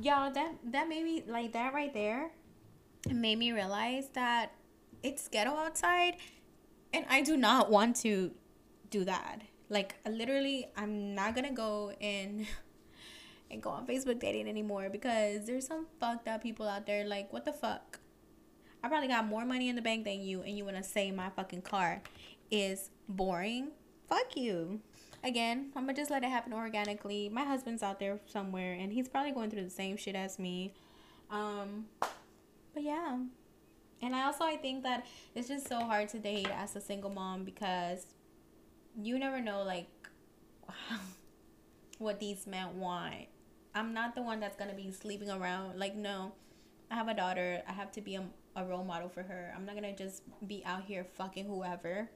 Y'all, 0.00 0.32
that 0.32 0.54
that 0.64 0.88
made 0.88 1.04
me 1.04 1.24
like 1.26 1.52
that 1.52 1.74
right 1.74 1.92
there. 1.92 2.30
Made 3.10 3.38
me 3.38 3.52
realize 3.52 4.10
that 4.14 4.52
it's 5.02 5.26
ghetto 5.28 5.56
outside 5.56 6.16
and 6.92 7.04
I 7.08 7.22
do 7.22 7.36
not 7.36 7.70
want 7.70 7.96
to 7.96 8.32
do 8.90 9.04
that. 9.04 9.40
Like 9.68 9.96
literally 10.06 10.66
I'm 10.76 11.14
not 11.14 11.34
going 11.34 11.48
to 11.48 11.54
go 11.54 11.92
and 12.00 12.46
and 13.52 13.62
go 13.62 13.70
on 13.70 13.86
Facebook 13.86 14.18
dating 14.18 14.48
anymore 14.48 14.88
because 14.90 15.46
there's 15.46 15.66
some 15.66 15.86
fucked 16.00 16.28
up 16.28 16.42
people 16.42 16.66
out 16.66 16.86
there 16.86 17.04
like 17.04 17.32
what 17.32 17.44
the 17.44 17.52
fuck? 17.52 18.00
I 18.82 18.88
probably 18.88 19.08
got 19.08 19.26
more 19.26 19.44
money 19.44 19.68
in 19.68 19.76
the 19.76 19.82
bank 19.82 20.04
than 20.04 20.20
you 20.22 20.42
and 20.42 20.56
you 20.56 20.64
want 20.64 20.76
to 20.76 20.82
say 20.82 21.10
my 21.10 21.30
fucking 21.30 21.62
car 21.62 22.02
is 22.50 22.90
boring? 23.08 23.68
Fuck 24.08 24.36
you. 24.36 24.80
Again, 25.24 25.70
I'm 25.76 25.84
gonna 25.84 25.94
just 25.94 26.10
let 26.10 26.24
it 26.24 26.30
happen 26.30 26.52
organically. 26.52 27.28
My 27.28 27.44
husband's 27.44 27.82
out 27.82 28.00
there 28.00 28.18
somewhere 28.26 28.72
and 28.72 28.92
he's 28.92 29.08
probably 29.08 29.32
going 29.32 29.50
through 29.50 29.64
the 29.64 29.70
same 29.70 29.96
shit 29.96 30.16
as 30.16 30.38
me. 30.38 30.74
Um 31.30 31.86
but 32.74 32.82
yeah. 32.82 33.18
And 34.00 34.16
I 34.16 34.24
also 34.24 34.44
I 34.44 34.56
think 34.56 34.82
that 34.82 35.06
it's 35.34 35.48
just 35.48 35.68
so 35.68 35.80
hard 35.80 36.08
to 36.10 36.18
date 36.18 36.48
as 36.52 36.74
a 36.74 36.80
single 36.80 37.10
mom 37.10 37.44
because 37.44 38.06
you 39.00 39.18
never 39.18 39.40
know 39.40 39.62
like 39.62 39.86
what 41.98 42.18
these 42.18 42.46
men 42.46 42.80
want 42.80 43.28
I'm 43.74 43.94
not 43.94 44.14
the 44.14 44.22
one 44.22 44.40
that's 44.40 44.56
gonna 44.56 44.74
be 44.74 44.90
sleeping 44.90 45.30
around. 45.30 45.78
Like, 45.78 45.96
no, 45.96 46.32
I 46.90 46.94
have 46.94 47.08
a 47.08 47.14
daughter. 47.14 47.62
I 47.66 47.72
have 47.72 47.90
to 47.92 48.00
be 48.00 48.16
a, 48.16 48.24
a 48.56 48.64
role 48.64 48.84
model 48.84 49.08
for 49.08 49.22
her. 49.22 49.52
I'm 49.56 49.64
not 49.64 49.74
gonna 49.74 49.96
just 49.96 50.22
be 50.46 50.62
out 50.64 50.84
here 50.84 51.04
fucking 51.04 51.46
whoever. 51.46 52.10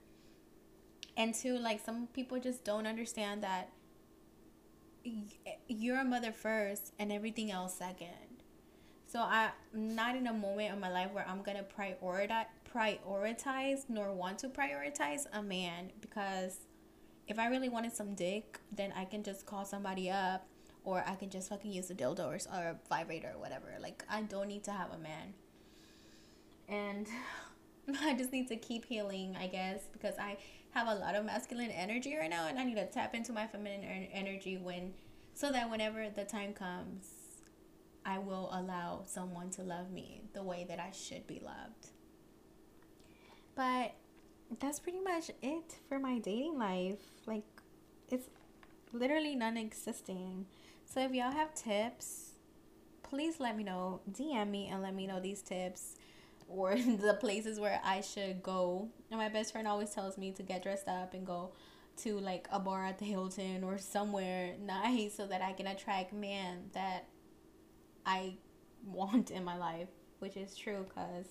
And 1.16 1.34
two, 1.34 1.58
like, 1.58 1.82
some 1.84 2.08
people 2.08 2.38
just 2.38 2.64
don't 2.64 2.86
understand 2.86 3.42
that 3.42 3.70
you're 5.68 6.00
a 6.00 6.04
mother 6.04 6.32
first 6.32 6.92
and 6.98 7.10
everything 7.10 7.50
else 7.50 7.74
second. 7.74 8.42
So 9.06 9.20
I'm 9.20 9.52
not 9.72 10.16
in 10.16 10.26
a 10.26 10.32
moment 10.32 10.74
in 10.74 10.80
my 10.80 10.90
life 10.90 11.12
where 11.12 11.26
I'm 11.26 11.42
gonna 11.42 11.64
prioritize 11.64 12.46
prioritize 12.74 13.84
nor 13.88 14.12
want 14.12 14.38
to 14.40 14.48
prioritize 14.48 15.26
a 15.32 15.42
man 15.42 15.90
because 16.00 16.58
if 17.26 17.38
I 17.38 17.46
really 17.46 17.68
wanted 17.68 17.94
some 17.94 18.14
dick, 18.14 18.60
then 18.70 18.92
I 18.94 19.04
can 19.04 19.22
just 19.22 19.46
call 19.46 19.64
somebody 19.64 20.10
up 20.10 20.46
or 20.86 21.04
I 21.06 21.16
can 21.16 21.28
just 21.28 21.48
fucking 21.50 21.72
use 21.72 21.90
a 21.90 21.94
dildo 21.94 22.20
or, 22.20 22.38
or 22.56 22.62
a 22.68 22.76
vibrator 22.88 23.32
or 23.34 23.40
whatever. 23.40 23.74
Like, 23.82 24.04
I 24.08 24.22
don't 24.22 24.46
need 24.46 24.64
to 24.64 24.70
have 24.70 24.92
a 24.92 24.98
man. 24.98 25.34
And 26.68 27.08
I 28.00 28.14
just 28.14 28.32
need 28.32 28.48
to 28.48 28.56
keep 28.56 28.86
healing, 28.86 29.36
I 29.38 29.48
guess, 29.48 29.80
because 29.92 30.14
I 30.18 30.38
have 30.70 30.86
a 30.86 30.94
lot 30.94 31.16
of 31.16 31.24
masculine 31.24 31.72
energy 31.72 32.16
right 32.16 32.30
now 32.30 32.46
and 32.46 32.58
I 32.58 32.64
need 32.64 32.76
to 32.76 32.86
tap 32.86 33.14
into 33.14 33.32
my 33.32 33.46
feminine 33.48 34.08
energy 34.12 34.58
when 34.58 34.94
so 35.34 35.50
that 35.50 35.70
whenever 35.70 36.08
the 36.08 36.24
time 36.24 36.52
comes, 36.52 37.08
I 38.04 38.18
will 38.18 38.48
allow 38.52 39.02
someone 39.06 39.50
to 39.50 39.62
love 39.62 39.90
me 39.90 40.22
the 40.34 40.42
way 40.42 40.64
that 40.68 40.78
I 40.78 40.92
should 40.92 41.26
be 41.26 41.42
loved. 41.44 41.88
But 43.56 43.94
that's 44.60 44.78
pretty 44.78 45.00
much 45.00 45.30
it 45.42 45.78
for 45.88 45.98
my 45.98 46.20
dating 46.20 46.58
life. 46.58 47.00
Like, 47.26 47.44
it's 48.08 48.28
literally 48.92 49.34
non 49.34 49.56
existing. 49.56 50.46
So 50.86 51.00
if 51.00 51.12
y'all 51.12 51.32
have 51.32 51.54
tips, 51.54 52.30
please 53.02 53.38
let 53.38 53.56
me 53.56 53.64
know. 53.64 54.00
DM 54.10 54.48
me 54.50 54.68
and 54.68 54.82
let 54.82 54.94
me 54.94 55.06
know 55.06 55.20
these 55.20 55.42
tips 55.42 55.96
or 56.48 56.74
the 56.76 57.18
places 57.20 57.60
where 57.60 57.80
I 57.84 58.00
should 58.00 58.42
go. 58.42 58.88
And 59.10 59.20
my 59.20 59.28
best 59.28 59.52
friend 59.52 59.68
always 59.68 59.90
tells 59.90 60.16
me 60.16 60.30
to 60.32 60.42
get 60.42 60.62
dressed 60.62 60.88
up 60.88 61.12
and 61.12 61.26
go 61.26 61.52
to 61.98 62.18
like 62.18 62.46
a 62.50 62.60
bar 62.60 62.84
at 62.86 62.98
the 62.98 63.04
Hilton 63.04 63.64
or 63.64 63.78
somewhere 63.78 64.54
nice 64.60 65.14
so 65.14 65.26
that 65.26 65.42
I 65.42 65.52
can 65.52 65.66
attract 65.66 66.12
man 66.12 66.70
that 66.72 67.08
I 68.04 68.34
want 68.86 69.30
in 69.30 69.44
my 69.44 69.56
life, 69.56 69.88
which 70.20 70.36
is 70.36 70.56
true 70.56 70.86
cuz 70.94 71.26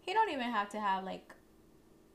he 0.00 0.14
don't 0.14 0.30
even 0.30 0.50
have 0.50 0.68
to 0.70 0.80
have 0.80 1.04
like 1.04 1.34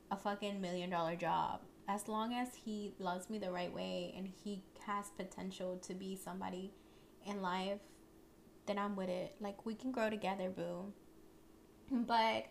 a 0.09 0.15
fucking 0.15 0.61
million 0.61 0.89
dollar 0.89 1.15
job. 1.15 1.61
As 1.87 2.07
long 2.07 2.33
as 2.33 2.55
he 2.55 2.93
loves 2.97 3.29
me 3.29 3.37
the 3.39 3.51
right 3.51 3.73
way 3.73 4.13
and 4.15 4.27
he 4.27 4.63
has 4.85 5.09
potential 5.17 5.77
to 5.83 5.93
be 5.93 6.15
somebody 6.15 6.71
in 7.25 7.41
life, 7.41 7.79
then 8.65 8.77
I'm 8.77 8.95
with 8.95 9.09
it. 9.09 9.35
Like 9.39 9.65
we 9.65 9.75
can 9.75 9.91
grow 9.91 10.09
together, 10.09 10.49
boo. 10.49 10.93
But 11.91 12.47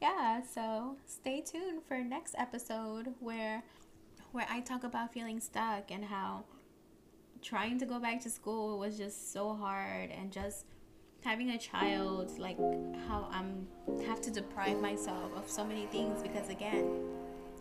yeah, 0.00 0.42
so 0.42 0.96
stay 1.06 1.40
tuned 1.40 1.82
for 1.86 1.98
next 1.98 2.34
episode 2.38 3.14
where 3.20 3.62
where 4.32 4.46
I 4.50 4.60
talk 4.60 4.84
about 4.84 5.12
feeling 5.12 5.40
stuck 5.40 5.90
and 5.90 6.04
how 6.04 6.44
trying 7.42 7.78
to 7.78 7.86
go 7.86 7.98
back 7.98 8.20
to 8.22 8.30
school 8.30 8.78
was 8.78 8.98
just 8.98 9.32
so 9.32 9.54
hard 9.54 10.10
and 10.10 10.32
just 10.32 10.66
having 11.24 11.50
a 11.50 11.58
child 11.58 12.38
like 12.38 12.58
how 13.08 13.28
I'm 13.30 13.66
have 14.06 14.20
to 14.22 14.30
deprive 14.30 14.80
myself 14.80 15.32
of 15.36 15.48
so 15.48 15.64
many 15.64 15.86
things 15.86 16.22
because 16.22 16.48
again 16.50 16.86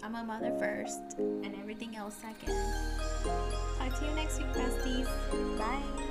I'm 0.04 0.16
a 0.16 0.24
mother 0.24 0.54
first 0.60 1.18
and 1.18 1.56
everything 1.56 1.96
else 1.96 2.16
second. 2.16 3.15
Talk 3.26 4.00
to 4.00 4.06
you 4.06 4.12
next 4.16 4.38
week, 4.38 4.48
besties. 4.54 5.08
Bye. 5.58 6.06